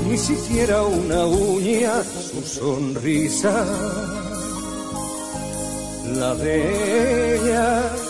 ni 0.07 0.17
siquiera 0.17 0.84
una 0.84 1.26
uña, 1.26 2.01
su 2.03 2.41
sonrisa, 2.41 3.65
la 6.15 6.34
de 6.36 7.36
ella. 7.36 8.09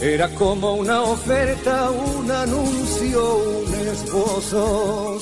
Era 0.00 0.28
como 0.34 0.74
una 0.74 1.02
oferta, 1.02 1.90
un 1.90 2.30
anuncio, 2.30 3.36
un 3.66 3.88
esposo 3.88 5.18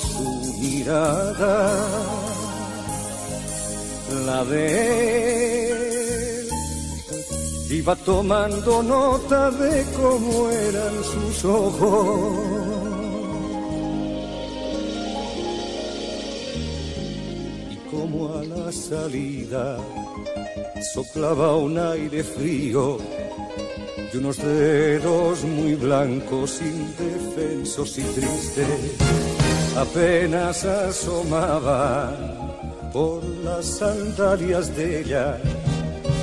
mirada, 0.59 1.87
la 4.25 4.45
de 4.45 5.45
iba 7.75 7.95
tomando 7.95 8.81
nota 8.81 9.51
de 9.51 9.85
cómo 9.95 10.49
eran 10.49 11.03
sus 11.03 11.45
ojos. 11.45 12.39
Y 17.71 17.75
como 17.91 18.33
a 18.33 18.43
la 18.43 18.71
salida 18.71 19.77
soplaba 20.93 21.55
un 21.55 21.77
aire 21.77 22.23
frío 22.23 22.97
y 24.13 24.17
unos 24.17 24.37
dedos 24.37 25.43
muy 25.43 25.75
blancos, 25.75 26.61
indefensos 26.61 27.97
y 27.97 28.03
tristes, 28.03 28.67
apenas 29.77 30.63
asomaban 30.65 32.35
por 32.93 33.23
las 33.43 33.65
sandalias 33.65 34.75
de 34.75 35.01
ella. 35.01 35.37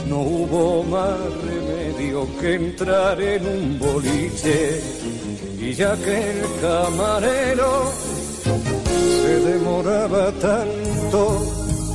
No 0.09 0.21
hubo 0.21 0.83
más 0.85 1.19
remedio 1.45 2.27
que 2.41 2.55
entrar 2.55 3.21
en 3.21 3.47
un 3.47 3.79
boliche. 3.79 4.81
Y 5.59 5.75
ya 5.75 5.97
que 5.97 6.17
el 6.17 6.61
camarero 6.61 7.93
se 9.23 9.41
demoraba 9.41 10.33
tanto, 10.33 11.41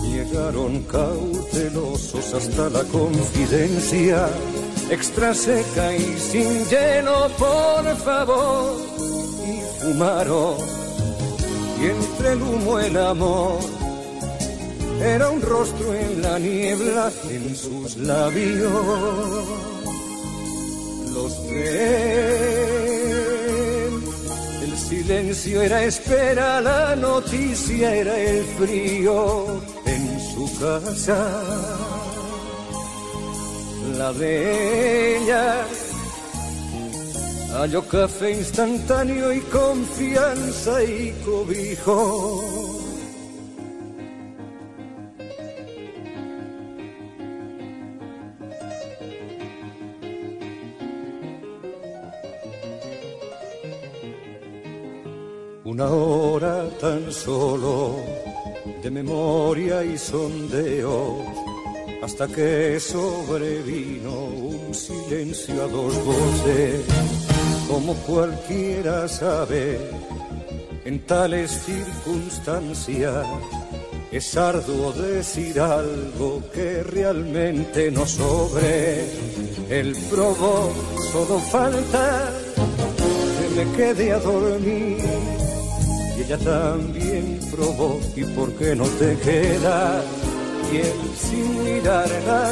llegaron 0.04 0.84
cautelosos 0.84 2.34
hasta 2.34 2.70
la 2.70 2.84
confidencia, 2.84 4.30
extra 4.90 5.34
seca 5.34 5.96
y 5.96 6.18
sin 6.18 6.66
hielo, 6.66 7.30
por 7.38 7.96
favor, 7.98 8.78
y 9.46 9.62
fumaron, 9.82 10.56
y 11.82 11.86
entre 11.86 12.32
el 12.34 12.42
humo 12.42 12.80
el 12.80 12.98
amor 12.98 13.60
era 15.02 15.30
un 15.30 15.42
rostro 15.42 15.94
en 15.94 16.22
la 16.22 16.40
niebla 16.40 17.12
en 17.30 17.56
sus 17.56 17.98
labios. 17.98 18.72
Los 21.14 21.48
de 21.48 22.68
el 24.64 24.78
silencio 24.78 25.62
era 25.62 25.84
espera, 25.84 26.62
la 26.62 26.96
noticia 26.96 27.94
era 27.94 28.18
el 28.20 28.44
frío 28.44 29.62
en 29.86 30.20
su 30.20 30.60
casa. 30.60 31.87
La 33.98 34.14
de 34.14 35.18
ella 35.18 35.66
halló 37.54 37.82
café 37.88 38.32
instantáneo 38.32 39.34
y 39.34 39.40
confianza 39.40 40.84
y 40.84 41.14
cobijo. 41.26 42.68
Una 55.64 55.88
hora 55.88 56.70
tan 56.80 57.12
solo 57.12 57.96
de 58.82 58.90
memoria 58.92 59.84
y 59.84 59.98
sondeo, 59.98 61.26
hasta 62.02 62.28
que 62.28 62.80
sobrevino 62.80 64.26
un 64.26 64.74
silencio 64.74 65.64
a 65.64 65.68
dos 65.68 66.06
voces, 66.06 66.86
como 67.68 67.94
cualquiera 67.96 69.08
sabe, 69.08 69.80
en 70.86 71.00
tales 71.06 71.52
circunstancias 71.66 73.26
es 74.12 74.38
arduo 74.38 74.94
decir 74.94 75.60
algo 75.60 76.42
que 76.54 76.82
realmente 76.84 77.92
no 77.92 78.06
sobre. 78.06 79.06
El 79.70 79.96
probó, 80.10 80.72
solo 81.12 81.40
falta 81.40 82.32
que 83.38 83.56
me 83.56 83.76
quede 83.76 84.14
a 84.14 84.20
dormir 84.20 84.98
y 86.18 86.22
ella 86.22 86.38
también 86.38 87.40
probó 87.52 88.00
y 88.16 88.24
por 88.24 88.54
qué 88.54 88.76
no 88.76 88.86
te 88.86 89.18
quedas 89.18 90.06
él 90.76 91.00
sin 91.18 91.64
mirarla 91.64 92.52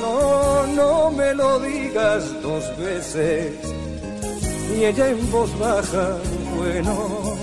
no 0.00 0.66
no 0.66 1.10
me 1.10 1.34
lo 1.34 1.58
digas 1.60 2.42
dos 2.42 2.64
veces. 2.76 3.52
Y 4.76 4.84
ella 4.84 5.08
en 5.08 5.30
voz 5.30 5.58
baja 5.58 6.18
bueno 6.56 7.36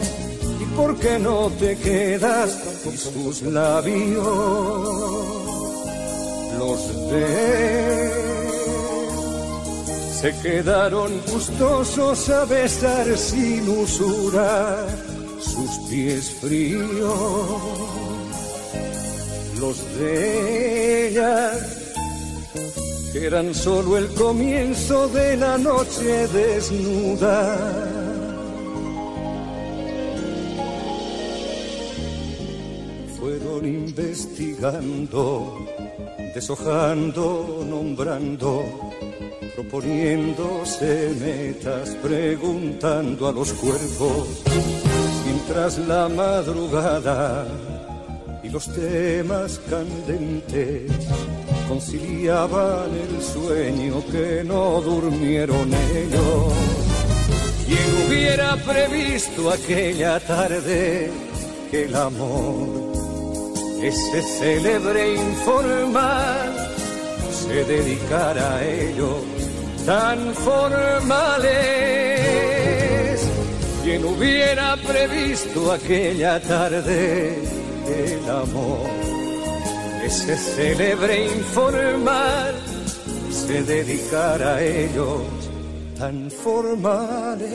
y 0.61 0.65
por 0.75 0.95
qué 0.97 1.17
no 1.17 1.49
te 1.59 1.77
quedas 1.77 2.81
con 2.83 2.97
sus 2.97 3.41
labios 3.41 4.27
los 6.59 7.09
de 7.09 8.31
se 10.21 10.37
quedaron 10.43 11.11
gustosos 11.31 12.29
a 12.29 12.45
besar 12.45 13.17
sin 13.17 13.67
usura 13.67 14.85
sus 15.39 15.89
pies 15.89 16.29
fríos, 16.39 17.49
los 19.61 19.77
de 19.99 21.07
ella, 21.07 21.51
que 23.13 23.25
eran 23.27 23.53
solo 23.53 23.97
el 23.97 24.07
comienzo 24.15 25.07
de 25.09 25.37
la 25.37 25.57
noche 25.57 26.27
desnuda. 26.27 27.57
Fueron 33.19 33.65
investigando, 33.65 35.57
deshojando, 36.33 37.63
nombrando 37.69 38.63
proponiéndose 39.55 41.13
metas, 41.19 41.89
preguntando 42.01 43.27
a 43.27 43.31
los 43.31 43.53
cuerpos 43.53 44.41
tras 45.47 45.77
la 45.79 46.07
madrugada 46.07 47.45
y 48.43 48.49
los 48.49 48.65
temas 48.73 49.59
candentes 49.69 50.91
conciliaban 51.67 52.89
el 52.93 53.21
sueño 53.21 54.03
que 54.11 54.43
no 54.43 54.81
durmieron 54.81 55.71
ellos. 55.73 56.53
¿Quién 57.65 58.07
hubiera 58.07 58.57
previsto 58.57 59.51
aquella 59.51 60.19
tarde 60.19 61.11
que 61.69 61.85
el 61.85 61.95
amor, 61.95 62.91
ese 63.81 64.21
célebre 64.21 65.13
informal, 65.13 66.69
se 67.31 67.63
dedicara 67.65 68.57
a 68.57 68.65
ellos 68.65 69.21
tan 69.85 70.33
formales? 70.33 71.71
quien 73.83 74.05
hubiera 74.05 74.77
previsto 74.77 75.71
aquella 75.71 76.39
tarde 76.39 77.60
el 77.91 78.29
amor, 78.29 78.89
ese 80.03 80.35
célebre 80.37 81.25
informal 81.25 82.55
se 83.29 83.63
dedicara 83.63 84.55
a 84.55 84.63
ellos 84.63 85.21
tan 85.97 86.31
formales. 86.31 87.51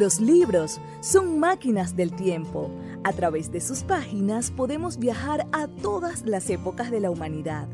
Los 0.00 0.18
libros 0.18 0.80
son 1.02 1.38
máquinas 1.38 1.94
del 1.94 2.16
tiempo. 2.16 2.70
A 3.04 3.12
través 3.12 3.52
de 3.52 3.60
sus 3.60 3.82
páginas 3.82 4.50
podemos 4.50 4.96
viajar 4.98 5.46
a 5.52 5.68
todas 5.68 6.24
las 6.24 6.48
épocas 6.48 6.90
de 6.90 7.00
la 7.00 7.10
humanidad, 7.10 7.68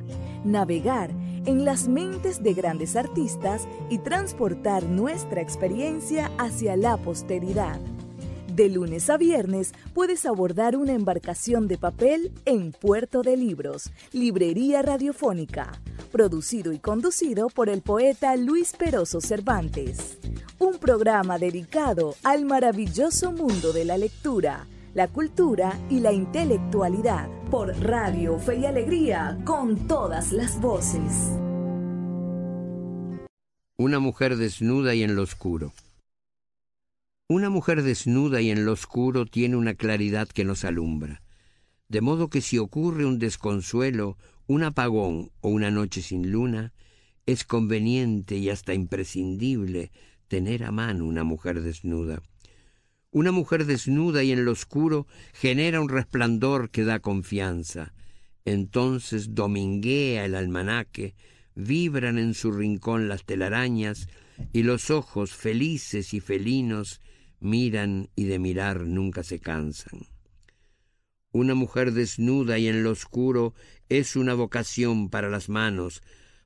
navegar 0.45 1.13
en 1.45 1.65
las 1.65 1.87
mentes 1.87 2.43
de 2.43 2.53
grandes 2.53 2.97
artistas 2.97 3.69
y 3.91 3.99
transportar 3.99 4.83
nuestra 4.83 5.41
experiencia 5.41 6.33
hacia 6.37 6.77
la 6.77 6.97
posteridad. 6.97 7.79
De 8.53 8.71
lunes 8.71 9.09
a 9.09 9.19
viernes 9.19 9.73
puedes 9.95 10.27
abordar 10.27 10.77
una 10.77 10.95
embarcación 10.95 11.69
de 11.69 11.79
papel 11.79 12.33
en 12.45 12.73
Puerto 12.73 13.23
de 13.23 13.37
Libros, 13.37 13.93
Librería 14.11 14.83
Radiofónica, 14.83 15.81
producido 16.11 16.73
y 16.73 16.81
conducido 16.81 17.51
por 17.51 17.69
el 17.69 17.83
poeta 17.83 18.35
Luis 18.35 18.73
Peroso 18.73 19.21
Cervantes 19.21 20.19
un 20.59 20.79
programa 20.79 21.39
dedicado 21.39 22.15
al 22.23 22.45
maravilloso 22.45 23.33
mundo 23.33 23.73
de 23.73 23.85
la 23.85 23.99
lectura, 23.99 24.67
la 24.95 25.09
cultura 25.09 25.79
y 25.91 26.01
la 26.01 26.13
intelectualidad 26.13 27.29
por 27.51 27.69
Radio 27.81 28.39
Fe 28.39 28.61
y 28.61 28.67
Alegría 28.67 29.39
con 29.45 29.87
todas 29.87 30.33
las 30.33 30.61
voces. 30.61 31.31
Una 33.77 33.99
mujer 33.99 34.37
desnuda 34.37 34.95
y 34.95 35.03
en 35.03 35.15
lo 35.15 35.23
oscuro. 35.23 35.73
Una 37.29 37.51
mujer 37.51 37.83
desnuda 37.83 38.41
y 38.41 38.51
en 38.51 38.65
lo 38.65 38.73
oscuro 38.73 39.27
tiene 39.27 39.57
una 39.57 39.75
claridad 39.75 40.29
que 40.29 40.45
nos 40.45 40.65
alumbra, 40.65 41.23
de 41.89 42.01
modo 42.01 42.29
que 42.29 42.41
si 42.41 42.59
ocurre 42.59 43.05
un 43.05 43.19
desconsuelo, 43.19 44.17
Un 44.49 44.63
apagón 44.63 45.33
o 45.41 45.49
una 45.49 45.73
noche 45.73 46.03
sin 46.03 46.31
luna 46.31 46.73
es 47.27 47.43
conveniente 47.43 48.37
y 48.37 48.49
hasta 48.49 48.75
imprescindible 48.75 49.91
tener 50.29 50.65
a 50.65 50.71
mano 50.71 51.05
una 51.05 51.25
mujer 51.25 51.61
desnuda. 51.61 52.23
Una 53.11 53.33
mujer 53.33 53.65
desnuda 53.65 54.23
y 54.23 54.33
en 54.33 54.45
lo 54.45 54.53
oscuro 54.53 55.07
genera 55.33 55.81
un 55.81 55.89
resplandor 55.89 56.71
que 56.71 56.85
da 56.85 57.01
confianza. 57.01 57.95
Entonces 58.45 59.35
dominguea 59.35 60.25
el 60.25 60.35
almanaque, 60.35 61.15
vibran 61.55 62.19
en 62.19 62.35
su 62.35 62.53
rincón 62.53 63.09
las 63.09 63.25
telarañas 63.25 64.09
y 64.53 64.63
los 64.63 64.91
ojos 64.91 65.33
felices 65.35 66.13
y 66.13 66.21
felinos 66.21 67.01
miran 67.41 68.11
y 68.15 68.25
de 68.25 68.39
mirar 68.39 68.83
nunca 68.83 69.23
se 69.23 69.41
cansan. 69.41 70.01
Una 71.33 71.55
mujer 71.55 71.93
desnuda 71.93 72.59
y 72.59 72.69
en 72.69 72.83
lo 72.83 72.91
oscuro 72.91 73.55
es 73.89 74.17
una 74.17 74.35
vocación 74.35 75.11
para 75.11 75.29
las 75.29 75.49
manos, 75.49 76.03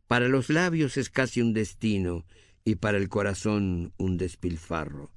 para 0.07 0.29
los 0.29 0.51
labios 0.51 0.97
es 0.97 1.11
casi 1.11 1.41
un 1.41 1.53
destino 1.53 2.25
y 2.65 2.77
para 2.77 2.99
el 2.99 3.09
corazón 3.09 3.93
un 3.97 4.17
despilfarro. 4.17 5.11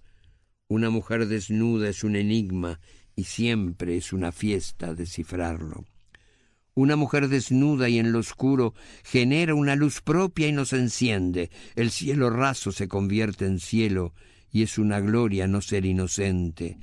Una 0.67 0.89
mujer 0.89 1.27
desnuda 1.27 1.89
es 1.89 2.03
un 2.03 2.15
enigma 2.15 2.79
y 3.15 3.25
siempre 3.25 3.97
es 3.97 4.13
una 4.13 4.31
fiesta 4.31 4.93
descifrarlo. 4.93 5.85
Una 6.75 6.95
mujer 6.95 7.27
desnuda 7.27 7.87
y 7.87 7.99
en 7.99 8.11
lo 8.11 8.19
oscuro 8.19 8.73
genera 9.03 9.53
una 9.53 9.75
luz 9.75 10.01
propia 10.01 10.47
y 10.47 10.51
nos 10.51 10.73
enciende. 10.73 11.51
El 11.75 11.91
cielo 11.91 12.31
raso 12.31 12.71
se 12.71 12.87
convierte 12.87 13.45
en 13.45 13.59
cielo 13.59 14.15
y 14.51 14.63
es 14.63 14.79
una 14.79 14.99
gloria 14.99 15.47
no 15.47 15.61
ser 15.61 15.85
inocente. 15.85 16.79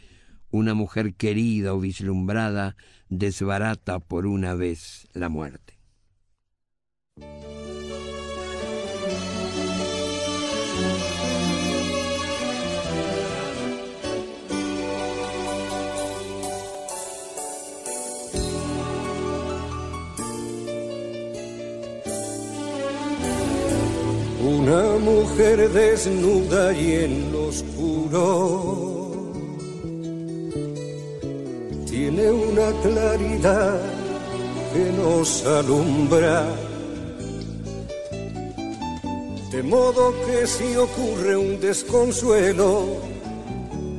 Una 0.50 0.74
mujer 0.74 1.14
querida 1.14 1.74
o 1.74 1.80
vislumbrada 1.80 2.76
desbarata 3.08 3.98
por 3.98 4.26
una 4.26 4.54
vez 4.54 5.08
la 5.12 5.28
muerte. 5.28 5.78
Una 24.70 24.98
mujer 25.00 25.68
desnuda 25.70 26.72
y 26.72 26.92
en 26.92 27.32
lo 27.32 27.48
oscuro 27.48 29.10
tiene 31.90 32.30
una 32.30 32.70
claridad 32.80 33.80
que 34.72 34.92
nos 34.92 35.44
alumbra. 35.44 36.46
De 39.50 39.60
modo 39.64 40.14
que 40.24 40.46
si 40.46 40.76
ocurre 40.76 41.36
un 41.36 41.58
desconsuelo, 41.58 42.98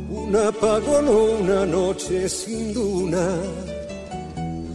un 0.09 0.33
apagón 0.37 1.09
o 1.09 1.23
una 1.41 1.65
noche 1.65 2.29
sin 2.29 2.73
luna, 2.73 3.27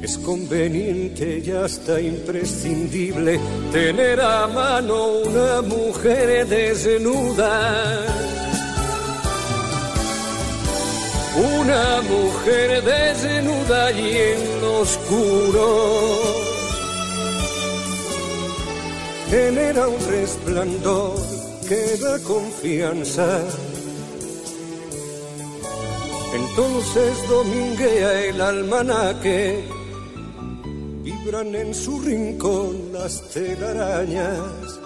es 0.03 0.19
conveniente 0.19 1.43
y 1.45 1.51
hasta 1.51 2.01
imprescindible 2.01 3.41
tener 3.73 4.21
a 4.21 4.47
mano 4.47 5.19
una 5.19 5.63
mujer 5.63 6.47
desnuda. 6.47 8.05
Una 11.37 12.03
mujer 12.03 12.83
desnuda 12.83 13.93
y 13.93 14.17
en 14.17 14.61
lo 14.61 14.81
oscuro 14.81 16.47
genera 19.31 19.89
un 19.89 20.09
resplandor 20.09 21.17
que 21.69 21.97
da 21.99 22.19
confianza. 22.21 23.43
Entonces 26.35 27.29
dominguea 27.29 28.25
el 28.25 28.41
almanaque 28.41 29.65
en 31.35 31.75
su 31.75 32.01
rincón 32.01 32.93
las 32.93 33.21
telarañas 33.31 34.79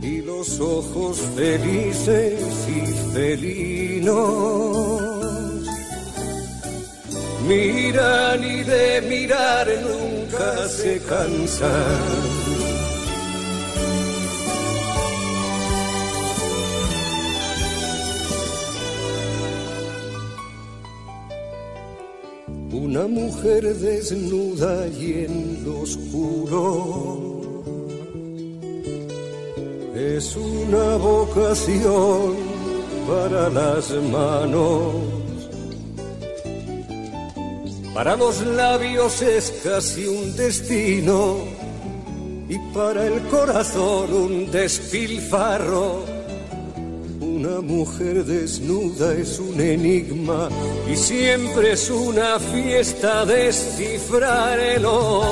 y 0.00 0.22
los 0.22 0.60
ojos 0.60 1.18
felices 1.34 2.40
y 2.68 2.86
felinos. 3.12 4.20
Miran 7.48 8.44
y 8.44 8.62
de 8.62 9.02
mirar 9.08 9.66
nunca 9.82 10.68
se 10.68 11.00
cansan. 11.00 12.29
Una 23.00 23.08
mujer 23.08 23.62
desnuda 23.76 24.86
y 24.88 25.24
en 25.24 25.64
lo 25.64 25.80
oscuro 25.80 27.62
es 29.94 30.36
una 30.36 30.96
vocación 30.96 32.36
para 33.08 33.48
las 33.48 33.90
manos. 34.02 34.96
Para 37.94 38.16
los 38.16 38.42
labios 38.42 39.22
es 39.22 39.50
casi 39.64 40.06
un 40.06 40.36
destino 40.36 41.38
y 42.50 42.58
para 42.74 43.06
el 43.06 43.22
corazón 43.28 44.12
un 44.12 44.50
despilfarro 44.50 46.09
una 47.40 47.62
mujer 47.62 48.22
desnuda 48.26 49.14
es 49.14 49.38
un 49.38 49.58
enigma 49.58 50.50
y 50.86 50.94
siempre 50.94 51.72
es 51.72 51.88
una 51.88 52.38
fiesta 52.38 53.24
descifrarlo. 53.24 55.22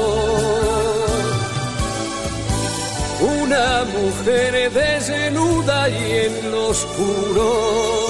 Una 3.43 3.85
mujer 3.85 4.73
desnuda 4.73 5.91
y 5.91 6.13
en 6.27 6.51
lo 6.51 6.69
oscuro 6.69 8.07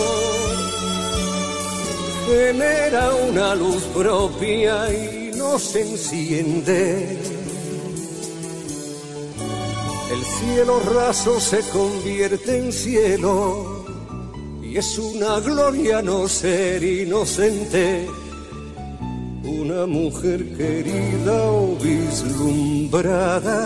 genera 2.29 3.15
una 3.29 3.57
luz 3.57 3.83
propia 3.97 4.93
y 4.95 5.33
nos 5.37 5.75
enciende. 5.75 7.19
El 10.13 10.25
cielo 10.25 10.81
raso 10.95 11.41
se 11.41 11.61
convierte 11.71 12.59
en 12.59 12.73
cielo 12.73 13.78
y 14.71 14.77
es 14.77 14.99
una 14.99 15.41
gloria 15.41 16.03
no 16.03 16.29
ser 16.29 16.83
inocente, 16.83 18.07
una 19.43 19.87
mujer 19.87 20.45
querida 20.57 21.51
o 21.51 21.75
vislumbrada, 21.77 23.61